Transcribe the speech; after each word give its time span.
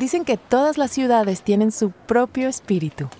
Dicen 0.00 0.24
que 0.24 0.38
todas 0.38 0.78
las 0.78 0.92
ciudades 0.92 1.42
tienen 1.42 1.70
su 1.72 1.90
propio 1.90 2.48
espíritu. 2.48 3.10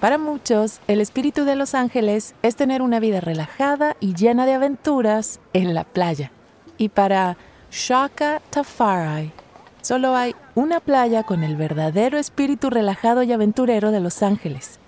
Para 0.00 0.18
muchos, 0.18 0.80
el 0.88 1.00
espíritu 1.00 1.44
de 1.44 1.54
Los 1.54 1.72
Ángeles 1.72 2.34
es 2.42 2.56
tener 2.56 2.82
una 2.82 2.98
vida 2.98 3.20
relajada 3.20 3.96
y 4.00 4.16
llena 4.16 4.44
de 4.44 4.54
aventuras 4.54 5.38
en 5.52 5.72
la 5.72 5.84
playa. 5.84 6.32
Y 6.78 6.88
para 6.88 7.36
Shaka 7.70 8.42
Tafari, 8.50 9.30
solo 9.82 10.16
hay 10.16 10.34
una 10.56 10.80
playa 10.80 11.22
con 11.22 11.44
el 11.44 11.54
verdadero 11.54 12.18
espíritu 12.18 12.70
relajado 12.70 13.22
y 13.22 13.30
aventurero 13.30 13.92
de 13.92 14.00
Los 14.00 14.20
Ángeles, 14.24 14.80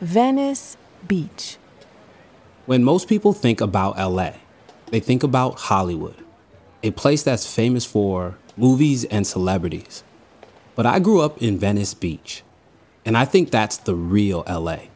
Venice 0.00 0.78
Beach. 1.06 1.58
When 2.66 2.82
most 2.82 3.06
people 3.06 3.34
think 3.34 3.60
about 3.60 3.98
LA, 3.98 4.30
they 4.90 5.02
think 5.02 5.22
about 5.22 5.58
Hollywood, 5.58 6.16
a 6.82 6.90
place 6.90 7.22
that's 7.22 7.46
famous 7.46 7.86
for 7.86 8.38
movies 8.56 9.06
and 9.10 9.26
celebrities. 9.26 10.05
But 10.76 10.84
I 10.84 10.98
grew 10.98 11.22
up 11.22 11.42
in 11.42 11.58
Venice 11.58 11.94
Beach, 11.94 12.44
and 13.06 13.16
I 13.16 13.24
think 13.24 13.50
that's 13.50 13.78
the 13.78 13.94
real 13.94 14.44
LA. 14.46 14.90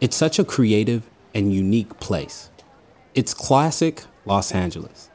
It's 0.00 0.16
such 0.16 0.38
a 0.38 0.44
creative 0.44 1.02
and 1.34 1.52
unique 1.52 2.00
place. 2.00 2.50
It's 3.14 3.34
classic 3.34 4.04
Los 4.24 4.52
Angeles. 4.52 5.10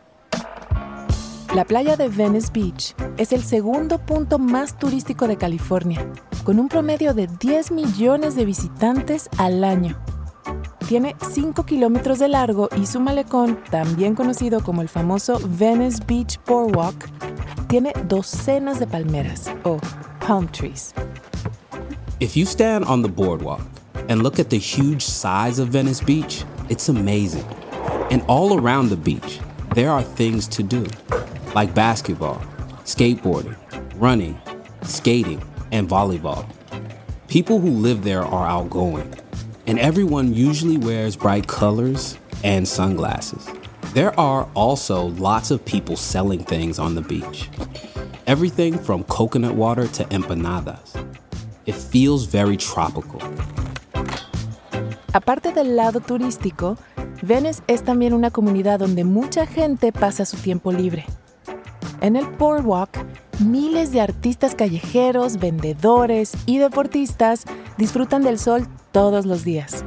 La 1.55 1.65
playa 1.65 1.97
de 1.97 2.07
Venice 2.07 2.51
Beach 2.53 2.93
es 3.17 3.33
el 3.33 3.41
segundo 3.41 3.97
punto 3.97 4.37
más 4.37 4.77
turístico 4.77 5.27
de 5.27 5.37
California, 5.37 6.07
con 6.43 6.59
un 6.59 6.69
promedio 6.69 7.15
de 7.15 7.25
10 7.25 7.71
millones 7.71 8.35
de 8.35 8.45
visitantes 8.45 9.27
al 9.39 9.63
año. 9.63 9.97
Tiene 10.87 11.15
5 11.33 11.65
kilómetros 11.65 12.19
de 12.19 12.27
largo 12.27 12.69
y 12.79 12.85
su 12.85 12.99
malecón, 12.99 13.59
también 13.71 14.13
conocido 14.13 14.61
como 14.61 14.83
el 14.83 14.89
famoso 14.89 15.39
Venice 15.43 16.03
Beach 16.07 16.39
Boardwalk, 16.45 17.09
tiene 17.69 17.93
docenas 18.07 18.79
de 18.79 18.87
palmeras 18.87 19.47
o 19.63 19.79
palm 20.19 20.47
trees. 20.49 20.91
If 22.19 22.35
you 22.35 22.45
stand 22.45 22.83
on 22.85 23.03
the 23.03 23.07
boardwalk 23.07 23.61
and 24.09 24.23
look 24.23 24.39
at 24.39 24.49
the 24.49 24.57
huge 24.57 25.03
size 25.03 25.59
of 25.59 25.69
Venice 25.69 26.01
Beach, 26.01 26.43
it's 26.67 26.89
amazing. 26.89 27.45
And 28.09 28.23
all 28.27 28.59
around 28.59 28.89
the 28.89 28.97
beach, 28.97 29.39
there 29.75 29.91
are 29.91 30.01
things 30.01 30.47
to 30.47 30.63
do, 30.63 30.87
like 31.53 31.75
basketball, 31.75 32.41
skateboarding, 32.85 33.55
running, 33.95 34.41
skating, 34.81 35.41
and 35.71 35.87
volleyball. 35.87 36.45
People 37.27 37.59
who 37.59 37.69
live 37.69 38.03
there 38.03 38.25
are 38.25 38.47
outgoing, 38.47 39.13
and 39.67 39.77
everyone 39.77 40.33
usually 40.33 40.77
wears 40.77 41.15
bright 41.15 41.45
colors 41.45 42.17
and 42.43 42.67
sunglasses. 42.67 43.47
There 43.93 44.13
are 44.19 44.47
also 44.53 45.07
lots 45.17 45.49
of 45.49 45.65
people 45.65 45.95
selling 45.95 46.43
things 46.43 46.77
on 46.77 46.93
the 46.93 47.01
beach. 47.01 47.49
Everything 48.27 48.77
from 48.77 49.03
coconut 49.05 49.55
water 49.55 49.87
to 49.87 50.03
empanadas. 50.11 50.93
It 51.65 51.73
feels 51.73 52.25
very 52.27 52.55
tropical. 52.55 53.19
Aparte 55.11 55.53
del 55.53 55.75
lado 55.75 56.01
turístico, 56.01 56.77
Venice 57.23 57.63
es 57.65 57.83
también 57.83 58.13
una 58.13 58.29
comunidad 58.29 58.77
donde 58.77 59.03
mucha 59.05 59.47
gente 59.47 59.91
pasa 59.91 60.23
su 60.23 60.37
tiempo 60.37 60.71
libre. 60.71 61.05
En 62.01 62.15
el 62.15 62.27
Boardwalk, 62.27 62.95
miles 63.39 63.91
de 63.91 64.01
artistas 64.01 64.53
callejeros, 64.53 65.37
vendedores 65.37 66.33
y 66.45 66.59
deportistas 66.59 67.45
disfrutan 67.77 68.21
del 68.21 68.37
sol 68.37 68.67
todos 68.91 69.25
los 69.25 69.43
días. 69.43 69.83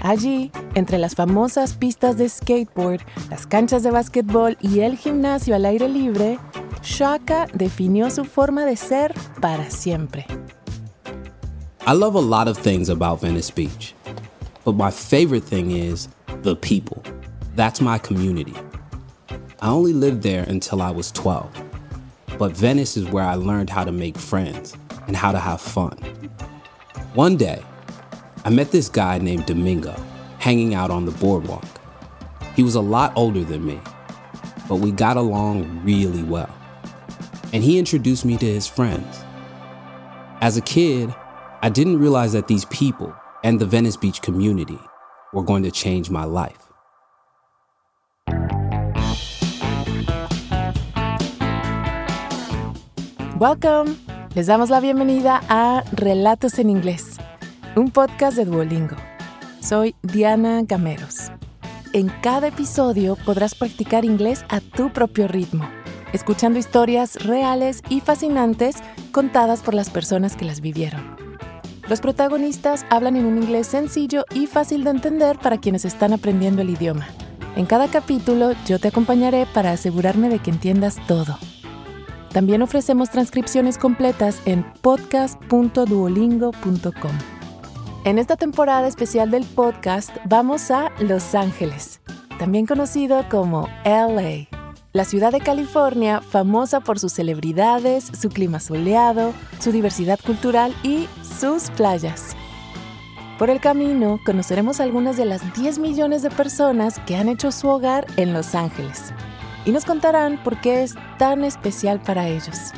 Allí, 0.00 0.50
entre 0.74 0.98
las 0.98 1.14
famosas 1.14 1.74
pistas 1.74 2.16
de 2.16 2.28
skateboard, 2.28 3.00
las 3.30 3.46
canchas 3.46 3.82
de 3.82 3.90
básquetbol 3.90 4.56
y 4.60 4.80
el 4.80 4.96
gimnasio 4.96 5.54
al 5.54 5.64
aire 5.64 5.88
libre, 5.88 6.38
Shaka 6.82 7.46
definió 7.54 8.10
su 8.10 8.24
forma 8.24 8.64
de 8.64 8.76
ser 8.76 9.14
para 9.40 9.70
siempre. 9.70 10.26
I 11.86 11.92
love 11.94 12.14
a 12.14 12.20
lot 12.20 12.48
of 12.48 12.56
things 12.56 12.88
about 12.88 13.20
Venice 13.20 13.50
Beach, 13.50 13.94
but 14.64 14.74
my 14.74 14.90
favorite 14.90 15.44
thing 15.44 15.72
is 15.72 16.08
the 16.42 16.54
people. 16.54 17.02
That's 17.56 17.80
my 17.80 17.98
community. 17.98 18.54
I 19.60 19.68
only 19.68 19.92
lived 19.92 20.22
there 20.22 20.44
until 20.48 20.80
I 20.80 20.90
was 20.90 21.12
12, 21.12 21.50
but 22.38 22.52
Venice 22.52 22.96
is 22.96 23.06
where 23.10 23.24
I 23.24 23.34
learned 23.34 23.70
how 23.70 23.84
to 23.84 23.92
make 23.92 24.16
friends 24.16 24.76
and 25.06 25.16
how 25.16 25.32
to 25.32 25.38
have 25.38 25.60
fun. 25.60 25.98
One 27.14 27.36
day, 27.36 27.62
I 28.44 28.50
met 28.50 28.72
this 28.72 28.88
guy 28.88 29.18
named 29.18 29.46
Domingo 29.46 29.94
hanging 30.42 30.74
out 30.74 30.90
on 30.90 31.04
the 31.04 31.12
boardwalk. 31.12 31.64
He 32.56 32.64
was 32.64 32.74
a 32.74 32.80
lot 32.80 33.12
older 33.14 33.44
than 33.44 33.64
me, 33.64 33.80
but 34.68 34.80
we 34.80 34.90
got 34.90 35.16
along 35.16 35.84
really 35.84 36.24
well. 36.24 36.50
And 37.52 37.62
he 37.62 37.78
introduced 37.78 38.24
me 38.24 38.36
to 38.38 38.44
his 38.44 38.66
friends. 38.66 39.22
As 40.40 40.56
a 40.56 40.60
kid, 40.60 41.14
I 41.62 41.68
didn't 41.68 42.00
realize 42.00 42.32
that 42.32 42.48
these 42.48 42.64
people 42.64 43.14
and 43.44 43.60
the 43.60 43.66
Venice 43.66 43.96
Beach 43.96 44.20
community 44.20 44.80
were 45.32 45.44
going 45.44 45.62
to 45.62 45.70
change 45.70 46.10
my 46.10 46.24
life. 46.24 46.58
Welcome. 53.38 53.96
Les 54.34 54.48
damos 54.48 54.70
la 54.70 54.80
bienvenida 54.80 55.40
a 55.48 55.84
Relatos 55.94 56.58
en 56.58 56.68
Inglés 56.68 57.18
un 57.74 57.90
podcast 57.90 58.36
de 58.36 58.44
Duolingo. 58.44 59.11
Soy 59.62 59.94
Diana 60.02 60.62
Gameros. 60.64 61.30
En 61.92 62.08
cada 62.20 62.48
episodio 62.48 63.16
podrás 63.24 63.54
practicar 63.54 64.04
inglés 64.04 64.44
a 64.48 64.60
tu 64.60 64.92
propio 64.92 65.28
ritmo, 65.28 65.68
escuchando 66.12 66.58
historias 66.58 67.24
reales 67.24 67.80
y 67.88 68.00
fascinantes 68.00 68.78
contadas 69.12 69.62
por 69.62 69.74
las 69.74 69.88
personas 69.88 70.34
que 70.34 70.46
las 70.46 70.60
vivieron. 70.60 71.14
Los 71.88 72.00
protagonistas 72.00 72.84
hablan 72.90 73.14
en 73.14 73.24
un 73.24 73.40
inglés 73.40 73.68
sencillo 73.68 74.24
y 74.34 74.48
fácil 74.48 74.82
de 74.82 74.90
entender 74.90 75.38
para 75.38 75.58
quienes 75.58 75.84
están 75.84 76.12
aprendiendo 76.12 76.62
el 76.62 76.70
idioma. 76.70 77.06
En 77.54 77.66
cada 77.66 77.86
capítulo 77.86 78.54
yo 78.66 78.80
te 78.80 78.88
acompañaré 78.88 79.46
para 79.54 79.70
asegurarme 79.70 80.28
de 80.28 80.40
que 80.40 80.50
entiendas 80.50 80.96
todo. 81.06 81.38
También 82.32 82.62
ofrecemos 82.62 83.10
transcripciones 83.10 83.78
completas 83.78 84.40
en 84.44 84.64
podcast.duolingo.com. 84.80 87.41
En 88.04 88.18
esta 88.18 88.34
temporada 88.34 88.88
especial 88.88 89.30
del 89.30 89.44
podcast 89.44 90.10
vamos 90.24 90.72
a 90.72 90.90
Los 90.98 91.36
Ángeles, 91.36 92.00
también 92.36 92.66
conocido 92.66 93.24
como 93.30 93.68
LA, 93.84 94.48
la 94.92 95.04
ciudad 95.04 95.30
de 95.30 95.38
California 95.38 96.20
famosa 96.20 96.80
por 96.80 96.98
sus 96.98 97.12
celebridades, 97.12 98.10
su 98.20 98.28
clima 98.28 98.58
soleado, 98.58 99.32
su 99.60 99.70
diversidad 99.70 100.18
cultural 100.18 100.74
y 100.82 101.06
sus 101.22 101.70
playas. 101.70 102.34
Por 103.38 103.50
el 103.50 103.60
camino 103.60 104.18
conoceremos 104.26 104.80
algunas 104.80 105.16
de 105.16 105.26
las 105.26 105.54
10 105.54 105.78
millones 105.78 106.22
de 106.22 106.30
personas 106.30 106.98
que 107.06 107.14
han 107.14 107.28
hecho 107.28 107.52
su 107.52 107.68
hogar 107.68 108.04
en 108.16 108.32
Los 108.32 108.56
Ángeles 108.56 109.14
y 109.64 109.70
nos 109.70 109.84
contarán 109.84 110.42
por 110.42 110.60
qué 110.60 110.82
es 110.82 110.96
tan 111.18 111.44
especial 111.44 112.00
para 112.00 112.26
ellos. 112.26 112.72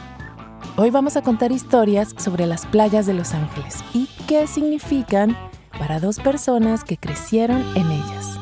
Hoy 0.76 0.90
vamos 0.90 1.16
a 1.16 1.22
contar 1.22 1.52
historias 1.52 2.16
sobre 2.18 2.48
las 2.48 2.66
playas 2.66 3.06
de 3.06 3.14
Los 3.14 3.32
Ángeles 3.32 3.84
y 3.92 4.08
qué 4.26 4.48
significan 4.48 5.36
para 5.78 6.00
dos 6.00 6.18
personas 6.18 6.82
que 6.82 6.96
crecieron 6.96 7.64
en 7.76 7.92
ellas. 7.92 8.36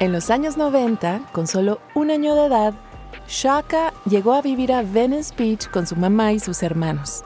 En 0.00 0.12
los 0.12 0.30
años 0.30 0.56
90, 0.56 1.20
con 1.32 1.46
solo 1.46 1.78
un 1.94 2.10
año 2.10 2.34
de 2.36 2.46
edad, 2.46 2.72
Shaka 3.28 3.92
llegó 4.08 4.32
a 4.32 4.40
vivir 4.40 4.72
a 4.72 4.80
Venice 4.80 5.34
Beach 5.36 5.68
con 5.68 5.86
su 5.86 5.94
mamá 5.94 6.32
y 6.32 6.38
sus 6.38 6.62
hermanos. 6.62 7.22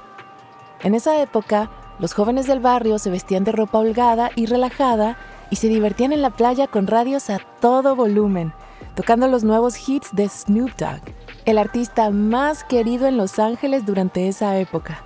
En 0.83 0.97
esa 0.97 1.23
época, 1.23 1.71
los 2.01 2.15
jóvenes 2.15 2.49
del 2.49 2.59
barrio 2.59 2.99
se 2.99 3.11
vestían 3.11 3.45
de 3.45 3.53
ropa 3.53 3.79
holgada 3.79 4.31
y 4.35 4.47
relajada 4.47 5.17
y 5.51 5.57
se 5.57 5.69
divertían 5.69 6.13
en 6.13 6.23
la 6.23 6.31
playa 6.31 6.67
con 6.67 6.87
radios 6.87 7.31
a 7.31 7.41
todo 7.61 7.97
volumen, 7.97 8.53
tocando 8.95 9.29
los 9.29 9.45
nuevos 9.45 9.89
hits 9.89 10.11
de 10.13 10.29
Snoop 10.29 10.77
Dogg, 10.77 11.01
el 11.45 11.59
artista 11.59 12.11
más 12.11 12.65
querido 12.65 13.07
en 13.07 13.17
Los 13.17 13.39
Ángeles 13.39 13.85
durante 13.85 14.29
esa 14.29 14.59
época. 14.59 15.05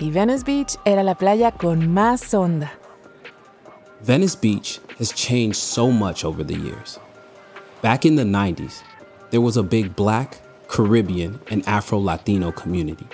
Y 0.00 0.10
Venice 0.10 0.44
Beach 0.44 0.76
era 0.84 1.02
la 1.02 1.14
playa 1.14 1.52
con 1.52 1.92
más 1.92 2.34
onda. 2.34 2.72
Venice 4.02 4.36
Beach 4.36 4.80
has 4.98 5.12
changed 5.12 5.56
so 5.56 5.90
much 5.90 6.24
over 6.24 6.44
the 6.44 6.54
years. 6.54 6.98
Back 7.82 8.04
in 8.04 8.16
the 8.16 8.24
90s, 8.24 8.82
there 9.30 9.40
was 9.40 9.56
a 9.56 9.62
big 9.62 9.96
black, 9.96 10.40
Caribbean, 10.68 11.40
and 11.50 11.66
Afro 11.66 11.98
Latino 11.98 12.52
community. 12.52 13.06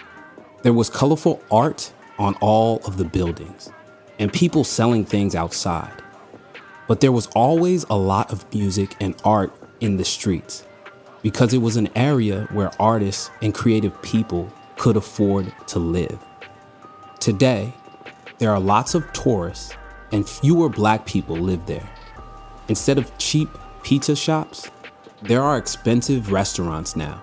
There 0.63 0.73
was 0.73 0.91
colorful 0.91 1.41
art 1.51 1.93
on 2.19 2.35
all 2.41 2.81
of 2.85 2.97
the 2.97 3.05
buildings 3.05 3.71
and 4.19 4.33
people 4.33 4.65
selling 4.65 5.05
things 5.05 5.35
outside. 5.35 6.01
But 6.88 7.00
there 7.00 7.12
was 7.12 7.26
always 7.29 7.84
a 7.88 7.96
lot 7.96 8.32
of 8.32 8.52
music 8.52 8.96
and 9.00 9.14
art 9.25 9.55
in 9.81 9.96
the 9.96 10.05
streets 10.05 10.67
because 11.23 11.55
it 11.55 11.58
was 11.58 11.76
an 11.76 11.88
area 11.94 12.49
where 12.52 12.70
artists 12.81 13.31
and 13.40 13.55
creative 13.55 14.00
people 14.02 14.52
could 14.76 14.96
afford 14.96 15.52
to 15.69 15.79
live. 15.79 16.19
Today, 17.20 17.73
there 18.38 18.50
are 18.50 18.61
lots 18.61 18.94
of 18.94 19.11
tourists 19.12 19.75
and 20.11 20.29
fewer 20.29 20.69
black 20.69 21.06
people 21.06 21.37
live 21.37 21.64
there. 21.67 21.88
Instead 22.69 22.99
of 22.99 23.17
cheap 23.19 23.49
pizza 23.82 24.17
shops, 24.17 24.70
there 25.23 25.43
are 25.43 25.56
expensive 25.56 26.32
restaurants 26.32 26.96
now. 26.96 27.23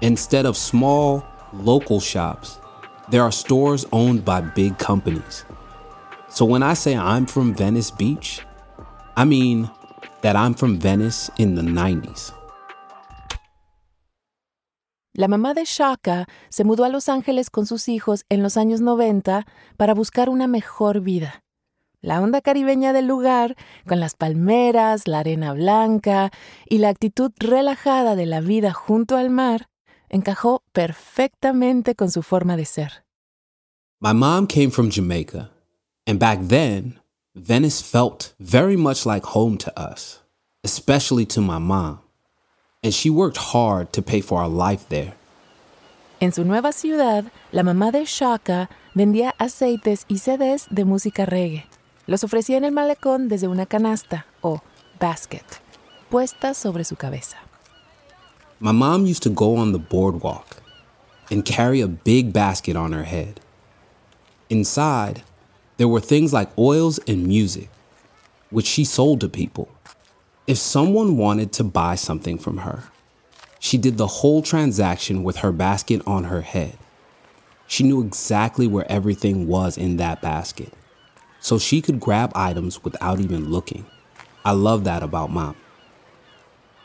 Instead 0.00 0.44
of 0.44 0.56
small, 0.56 1.24
local 1.52 2.00
shops, 2.00 2.58
there 3.08 3.22
are 3.22 3.32
stores 3.32 3.86
owned 3.92 4.24
by 4.24 4.40
big 4.40 4.78
companies. 4.78 5.44
So 6.28 6.44
when 6.44 6.62
I 6.62 6.74
say 6.74 6.96
I'm 6.96 7.24
from 7.26 7.54
Venice 7.54 7.90
Beach, 7.90 8.40
I 9.18 9.24
mean 9.24 9.70
that 10.20 10.36
I'm 10.36 10.54
from 10.54 10.78
Venice 10.78 11.30
in 11.38 11.54
the 11.54 11.62
90s. 11.62 12.34
La 15.14 15.28
mamá 15.28 15.54
de 15.54 15.64
Shaka 15.64 16.26
se 16.50 16.64
mudó 16.64 16.84
a 16.84 16.90
Los 16.90 17.08
Ángeles 17.08 17.48
con 17.48 17.64
sus 17.64 17.88
hijos 17.88 18.26
en 18.28 18.42
los 18.42 18.58
años 18.58 18.82
90 18.82 19.46
para 19.78 19.94
buscar 19.94 20.28
una 20.28 20.46
mejor 20.46 21.00
vida. 21.00 21.42
La 22.02 22.20
onda 22.20 22.42
caribeña 22.42 22.92
del 22.92 23.06
lugar, 23.06 23.56
con 23.88 24.00
las 24.00 24.14
palmeras, 24.14 25.08
la 25.08 25.20
arena 25.20 25.54
blanca 25.54 26.30
y 26.68 26.78
la 26.78 26.90
actitud 26.90 27.32
relajada 27.38 28.16
de 28.16 28.26
la 28.26 28.42
vida 28.42 28.74
junto 28.74 29.16
al 29.16 29.30
mar, 29.30 29.70
encajó 30.10 30.62
perfectamente 30.72 31.94
con 31.94 32.10
su 32.10 32.22
forma 32.22 32.58
de 32.58 32.66
ser. 32.66 33.06
My 33.98 34.12
mom 34.12 34.46
came 34.46 34.70
from 34.70 34.90
Jamaica, 34.90 35.50
and 36.06 36.18
back 36.18 36.46
then, 36.48 37.00
Venice 37.36 37.82
felt 37.82 38.32
very 38.40 38.76
much 38.78 39.04
like 39.04 39.26
home 39.26 39.58
to 39.58 39.70
us, 39.78 40.20
especially 40.64 41.26
to 41.26 41.42
my 41.42 41.58
mom. 41.58 41.98
And 42.82 42.94
she 42.94 43.10
worked 43.10 43.36
hard 43.36 43.92
to 43.92 44.00
pay 44.00 44.22
for 44.22 44.40
our 44.40 44.48
life 44.48 44.88
there. 44.88 45.12
En 46.18 46.32
su 46.32 46.44
nueva 46.44 46.72
ciudad, 46.72 47.30
la 47.52 47.62
mamá 47.62 47.92
de 47.92 48.06
Shaka 48.06 48.70
vendía 48.94 49.34
aceites 49.38 50.06
y 50.08 50.16
CDs 50.16 50.66
de 50.70 50.86
música 50.86 51.26
reggae. 51.26 51.66
Los 52.06 52.24
ofrecía 52.24 52.56
en 52.56 52.64
el 52.64 52.72
malecón 52.72 53.28
desde 53.28 53.48
una 53.48 53.66
canasta 53.66 54.24
o 54.40 54.62
basket, 54.98 55.44
puesta 56.08 56.54
sobre 56.54 56.84
su 56.84 56.96
cabeza. 56.96 57.36
My 58.60 58.72
mom 58.72 59.04
used 59.04 59.22
to 59.24 59.30
go 59.30 59.56
on 59.56 59.72
the 59.72 59.78
boardwalk 59.78 60.62
and 61.30 61.44
carry 61.44 61.82
a 61.82 61.86
big 61.86 62.32
basket 62.32 62.76
on 62.76 62.94
her 62.94 63.04
head. 63.04 63.40
Inside, 64.48 65.22
there 65.76 65.88
were 65.88 66.00
things 66.00 66.32
like 66.32 66.56
oils 66.58 66.98
and 67.06 67.26
music, 67.26 67.68
which 68.50 68.66
she 68.66 68.84
sold 68.84 69.20
to 69.20 69.28
people. 69.28 69.68
If 70.46 70.58
someone 70.58 71.16
wanted 71.16 71.52
to 71.54 71.64
buy 71.64 71.96
something 71.96 72.38
from 72.38 72.58
her, 72.58 72.84
she 73.58 73.76
did 73.76 73.96
the 73.96 74.06
whole 74.06 74.42
transaction 74.42 75.24
with 75.24 75.38
her 75.38 75.52
basket 75.52 76.02
on 76.06 76.24
her 76.24 76.42
head. 76.42 76.78
She 77.66 77.82
knew 77.82 78.00
exactly 78.00 78.66
where 78.66 78.90
everything 78.90 79.48
was 79.48 79.76
in 79.76 79.96
that 79.96 80.22
basket, 80.22 80.72
so 81.40 81.58
she 81.58 81.82
could 81.82 81.98
grab 81.98 82.30
items 82.34 82.84
without 82.84 83.20
even 83.20 83.50
looking. 83.50 83.84
I 84.44 84.52
love 84.52 84.84
that 84.84 85.02
about 85.02 85.30
mom. 85.30 85.56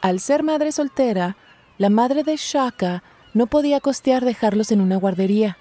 Al 0.02 0.20
ser 0.20 0.42
madre 0.42 0.72
soltera, 0.72 1.36
la 1.78 1.90
madre 1.90 2.24
de 2.24 2.36
Shaka 2.36 3.04
no 3.36 3.46
podía 3.46 3.80
costear 3.80 4.26
dejarlos 4.26 4.72
en 4.72 4.82
una 4.82 4.98
guardería. 4.98 5.58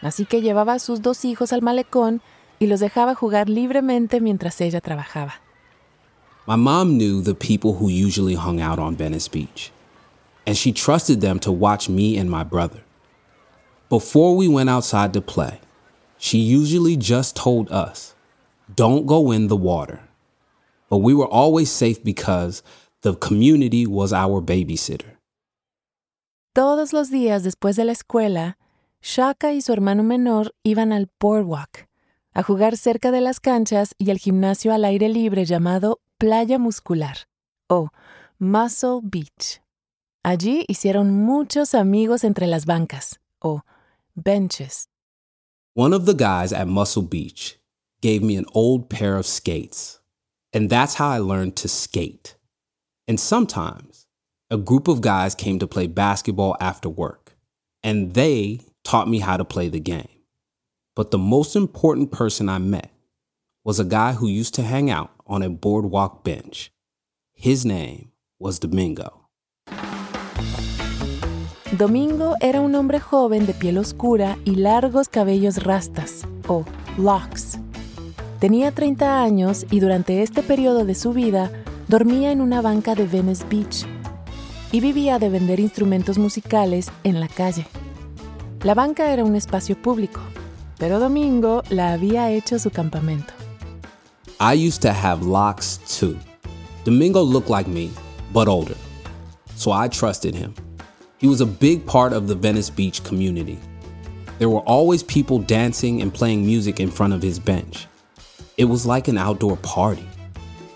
Así 0.00 0.24
que 0.24 0.40
llevaba 0.40 0.74
a 0.74 0.78
sus 0.78 1.02
dos 1.02 1.26
hijos 1.26 1.52
al 1.52 1.60
malecón 1.60 2.22
y 2.58 2.66
los 2.66 2.80
dejaba 2.80 3.14
jugar 3.14 3.48
libremente 3.48 4.20
mientras 4.20 4.60
ella 4.60 4.80
trabajaba. 4.80 5.34
My 6.46 6.56
mom 6.56 6.96
knew 6.96 7.20
the 7.22 7.34
people 7.34 7.74
who 7.74 7.88
usually 7.88 8.34
hung 8.34 8.60
out 8.60 8.78
on 8.78 8.96
Venice 8.96 9.28
Beach, 9.28 9.72
and 10.46 10.56
she 10.56 10.72
trusted 10.72 11.20
them 11.20 11.38
to 11.40 11.50
watch 11.50 11.88
me 11.88 12.16
and 12.16 12.30
my 12.30 12.44
brother. 12.44 12.82
Before 13.88 14.36
we 14.36 14.48
went 14.48 14.70
outside 14.70 15.12
to 15.14 15.20
play, 15.20 15.60
she 16.18 16.38
usually 16.38 16.96
just 16.96 17.36
told 17.36 17.70
us, 17.70 18.14
don't 18.74 19.06
go 19.06 19.32
in 19.32 19.48
the 19.48 19.56
water. 19.56 20.00
But 20.88 20.98
we 20.98 21.14
were 21.14 21.26
always 21.26 21.70
safe 21.70 22.02
because 22.02 22.62
the 23.02 23.14
community 23.14 23.86
was 23.86 24.12
our 24.12 24.40
babysitter. 24.40 25.16
Todos 26.54 26.92
los 26.92 27.10
días 27.10 27.42
después 27.42 27.76
de 27.76 27.84
la 27.84 27.92
escuela, 27.92 28.56
Shaka 29.02 29.52
y 29.52 29.60
su 29.60 29.72
hermano 29.72 30.02
menor 30.02 30.52
iban 30.64 30.92
al 30.92 31.08
boardwalk, 31.20 31.85
a 32.36 32.42
jugar 32.42 32.76
cerca 32.76 33.10
de 33.10 33.22
las 33.22 33.40
canchas 33.40 33.94
y 33.96 34.10
al 34.10 34.18
gimnasio 34.18 34.74
al 34.74 34.84
aire 34.84 35.08
libre 35.08 35.46
llamado 35.46 36.00
Playa 36.18 36.58
Muscular 36.58 37.16
o 37.66 37.88
Muscle 38.38 39.00
Beach. 39.02 39.62
Allí 40.22 40.66
hicieron 40.68 41.14
muchos 41.14 41.74
amigos 41.74 42.24
entre 42.24 42.46
las 42.46 42.66
bancas 42.66 43.20
o 43.40 43.62
benches. 44.14 44.86
One 45.74 45.94
of 45.94 46.04
the 46.04 46.12
guys 46.12 46.52
at 46.52 46.68
Muscle 46.68 47.04
Beach 47.04 47.58
gave 48.02 48.22
me 48.22 48.36
an 48.36 48.44
old 48.52 48.90
pair 48.90 49.16
of 49.16 49.24
skates, 49.24 50.00
and 50.52 50.68
that's 50.68 50.96
how 50.96 51.08
I 51.08 51.18
learned 51.20 51.56
to 51.56 51.68
skate. 51.68 52.36
And 53.08 53.18
sometimes 53.18 54.06
a 54.50 54.58
group 54.58 54.88
of 54.88 55.00
guys 55.00 55.34
came 55.34 55.58
to 55.58 55.66
play 55.66 55.86
basketball 55.86 56.54
after 56.60 56.90
work, 56.90 57.34
and 57.82 58.12
they 58.12 58.60
taught 58.84 59.08
me 59.08 59.20
how 59.20 59.38
to 59.38 59.44
play 59.44 59.70
the 59.70 59.80
game. 59.80 60.15
But 60.96 61.10
the 61.10 61.18
most 61.18 61.54
important 61.56 62.10
person 62.10 62.48
I 62.48 62.56
met 62.56 62.90
was 63.62 63.78
a 63.78 63.84
guy 63.84 64.14
who 64.14 64.28
used 64.28 64.54
to 64.54 64.62
hang 64.62 64.90
out 64.90 65.10
on 65.26 65.42
a 65.42 65.50
boardwalk 65.50 66.24
bench. 66.24 66.72
His 67.34 67.66
name 67.66 68.12
was 68.38 68.58
Domingo. 68.58 69.28
Domingo 71.76 72.34
era 72.40 72.62
un 72.62 72.74
hombre 72.74 72.98
joven 72.98 73.44
de 73.44 73.52
piel 73.52 73.76
oscura 73.76 74.38
y 74.46 74.54
largos 74.54 75.08
cabellos 75.10 75.64
rastas, 75.64 76.26
o 76.48 76.64
locks. 76.96 77.58
Tenía 78.40 78.72
30 78.72 79.22
años 79.22 79.66
y 79.70 79.80
durante 79.80 80.22
este 80.22 80.42
periodo 80.42 80.86
de 80.86 80.94
su 80.94 81.12
vida 81.12 81.50
dormía 81.88 82.32
en 82.32 82.40
una 82.40 82.62
banca 82.62 82.94
de 82.94 83.04
Venice 83.06 83.44
Beach 83.50 83.84
y 84.72 84.80
vivía 84.80 85.18
de 85.18 85.28
vender 85.28 85.60
instrumentos 85.60 86.16
musicales 86.16 86.90
en 87.04 87.20
la 87.20 87.28
calle. 87.28 87.66
La 88.62 88.72
banca 88.72 89.12
era 89.12 89.24
un 89.24 89.36
espacio 89.36 89.76
público, 89.76 90.20
pero 90.78 90.98
Domingo 90.98 91.62
la 91.70 91.92
había 91.92 92.30
hecho 92.30 92.58
su 92.58 92.70
campamento. 92.70 93.32
I 94.38 94.54
used 94.54 94.82
to 94.82 94.92
have 94.92 95.22
locks 95.26 95.78
too. 95.88 96.18
Domingo 96.84 97.22
looked 97.22 97.48
like 97.48 97.66
me, 97.66 97.90
but 98.32 98.48
older, 98.48 98.76
so 99.54 99.72
I 99.72 99.88
trusted 99.88 100.34
him. 100.34 100.54
He 101.18 101.26
was 101.26 101.40
a 101.40 101.46
big 101.46 101.86
part 101.86 102.12
of 102.12 102.28
the 102.28 102.34
Venice 102.34 102.68
Beach 102.70 103.02
community. 103.02 103.58
There 104.38 104.50
were 104.50 104.60
always 104.66 105.02
people 105.02 105.38
dancing 105.38 106.02
and 106.02 106.12
playing 106.12 106.44
music 106.44 106.78
in 106.78 106.90
front 106.90 107.14
of 107.14 107.22
his 107.22 107.38
bench. 107.38 107.86
It 108.58 108.66
was 108.66 108.84
like 108.84 109.08
an 109.08 109.16
outdoor 109.16 109.56
party, 109.58 110.06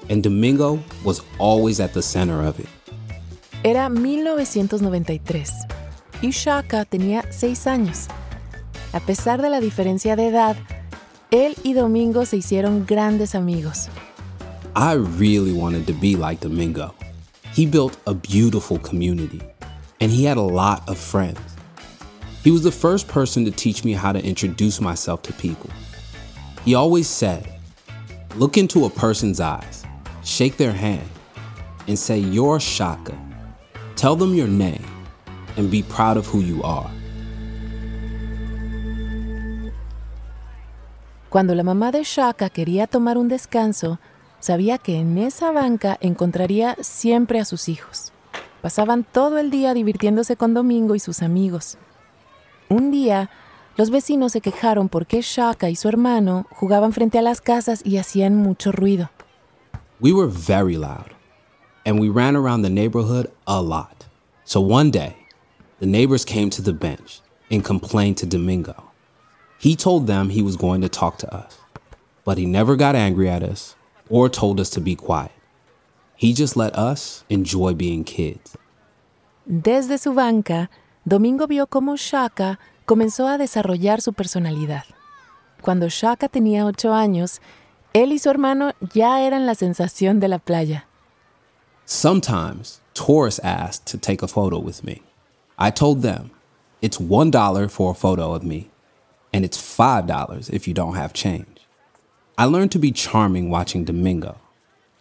and 0.09 0.23
Domingo 0.23 0.79
was 1.05 1.23
always 1.39 1.79
at 1.81 1.93
the 1.93 2.03
center 2.03 2.43
of 2.43 2.59
it. 2.59 2.69
Era 3.63 3.91
1993 3.91 5.51
y 6.23 6.31
Shaka 6.31 6.87
tenía 6.87 7.31
6 7.31 7.67
años. 7.67 8.09
A 8.93 8.99
pesar 8.99 9.41
de 9.41 9.49
la 9.49 9.61
diferencia 9.61 10.17
de 10.17 10.27
edad, 10.27 10.57
él 11.31 11.57
y 11.63 11.75
Domingo 11.75 12.25
se 12.25 12.39
hicieron 12.39 12.87
grandes 12.87 13.37
amigos. 13.37 13.89
I 14.75 14.95
really 14.95 15.53
wanted 15.53 15.87
to 15.87 15.93
be 15.93 16.17
like 16.17 16.41
Domingo. 16.41 16.93
He 17.55 17.67
built 17.67 17.97
a 18.09 18.15
beautiful 18.15 18.79
community, 18.79 19.41
and 20.01 20.11
he 20.11 20.25
had 20.25 20.39
a 20.39 20.43
lot 20.43 20.89
of 20.89 20.99
friends. 20.99 21.39
He 22.43 22.51
was 22.51 22.65
the 22.65 22.73
first 22.73 23.07
person 23.07 23.45
to 23.45 23.53
teach 23.53 23.85
me 23.85 23.93
how 23.93 24.13
to 24.13 24.25
introduce 24.25 24.81
myself 24.81 25.23
to 25.23 25.33
people. 25.35 25.71
He 26.65 26.75
always 26.75 27.07
said, 27.07 27.47
Look 28.35 28.59
into 28.59 28.87
a 28.87 28.91
person's 28.91 29.41
eyes, 29.41 29.85
shake 30.25 30.57
their 30.57 30.73
hand, 30.73 31.09
and 31.87 31.97
say, 31.97 32.19
You're 32.19 32.59
Shaka. 32.59 33.17
Tell 33.95 34.17
them 34.17 34.35
your 34.35 34.49
name, 34.49 34.85
and 35.57 35.71
be 35.71 35.83
proud 35.85 36.17
of 36.17 36.27
who 36.27 36.41
you 36.41 36.61
are. 36.65 36.91
Cuando 41.31 41.55
la 41.55 41.63
mamá 41.63 41.93
de 41.93 42.03
Shaka 42.03 42.51
quería 42.51 42.89
tomar 42.89 43.17
un 43.17 43.29
descanso, 43.29 44.01
sabía 44.41 44.79
que 44.79 44.97
en 44.97 45.17
esa 45.17 45.53
banca 45.53 45.97
encontraría 46.01 46.77
siempre 46.81 47.39
a 47.39 47.45
sus 47.45 47.69
hijos. 47.69 48.13
Pasaban 48.63 49.05
todo 49.05 49.39
el 49.39 49.49
día 49.53 49.73
divirtiéndose 49.73 50.35
con 50.35 50.55
Domingo 50.55 50.97
y 50.97 50.99
sus 50.99 51.23
amigos. 51.23 51.79
Un 52.69 52.91
día, 52.91 53.31
los 53.77 53.91
vecinos 53.91 54.33
se 54.33 54.41
quejaron 54.41 54.89
porque 54.89 55.21
Shaka 55.23 55.71
y 55.71 55.77
su 55.77 55.89
hermano 55.89 56.49
jugaban 56.51 56.93
frente 56.93 57.17
a 57.21 57.23
las 57.23 57.41
casas 57.41 57.81
y 57.85 57.99
hacían 57.99 58.35
mucho 58.35 58.73
ruido. 58.73 59.11
We 60.01 60.13
were 60.13 60.29
very 60.29 60.77
loud, 60.77 61.13
and 61.87 62.01
we 62.01 62.09
ran 62.09 62.35
around 62.35 62.65
the 62.65 62.71
neighborhood 62.71 63.31
a 63.47 63.63
lot. 63.63 64.07
So 64.45 64.61
one 64.61 64.91
day, 64.91 65.15
the 65.79 65.87
neighbors 65.87 66.25
came 66.25 66.51
to 66.51 66.61
the 66.61 66.73
bench 66.73 67.23
and 67.53 67.65
complained 67.65 68.17
to 68.17 68.27
Domingo. 68.27 68.90
He 69.61 69.77
told 69.77 70.07
them 70.07 70.31
he 70.31 70.41
was 70.41 70.57
going 70.57 70.81
to 70.81 70.89
talk 70.89 71.19
to 71.19 71.35
us, 71.35 71.59
but 72.25 72.39
he 72.39 72.47
never 72.47 72.77
got 72.77 72.95
angry 72.97 73.29
at 73.29 73.43
us 73.43 73.77
or 74.09 74.31
told 74.31 74.59
us 74.59 74.71
to 74.71 74.81
be 74.81 74.97
quiet. 74.97 75.33
He 76.17 76.33
just 76.33 76.57
let 76.57 76.75
us 76.75 77.25
enjoy 77.29 77.75
being 77.75 78.03
kids. 78.03 78.57
Desde 79.47 79.99
su 79.99 80.15
banca, 80.15 80.71
Domingo 81.07 81.47
vio 81.47 81.67
cómo 81.67 81.99
Shaka 81.99 82.59
comenzó 82.87 83.29
a 83.29 83.37
desarrollar 83.37 84.01
su 84.01 84.15
personalidad. 84.15 84.85
Cuando 85.61 85.89
Shaka 85.91 86.29
tenía 86.31 86.65
ocho 86.65 86.95
años, 86.95 87.41
él 87.93 88.13
y 88.13 88.19
su 88.19 88.31
hermano 88.31 88.73
ya 88.95 89.21
eran 89.21 89.45
la 89.45 89.55
sensación 89.55 90.21
de 90.21 90.29
la 90.29 90.39
playa. 90.39 90.87
Sometimes 91.85 92.81
tourists 92.95 93.41
ask 93.45 93.85
to 93.85 93.99
take 93.99 94.23
a 94.23 94.29
photo 94.29 94.59
with 94.59 94.83
me. 94.83 95.03
I 95.59 95.71
told 95.71 96.01
them 96.01 96.31
it's 96.81 96.97
$1 96.97 97.71
for 97.71 97.91
a 97.91 97.95
photo 97.95 98.33
of 98.33 98.43
me, 98.43 98.71
and 99.33 99.45
it's 99.45 99.59
$5 99.59 100.53
if 100.53 100.67
you 100.67 100.75
don't 100.75 100.95
have 100.95 101.13
change. 101.13 101.67
I 102.37 102.45
learned 102.45 102.73
to 102.73 102.79
be 102.79 102.93
charming 102.93 103.51
watching 103.51 103.85
Domingo, 103.85 104.39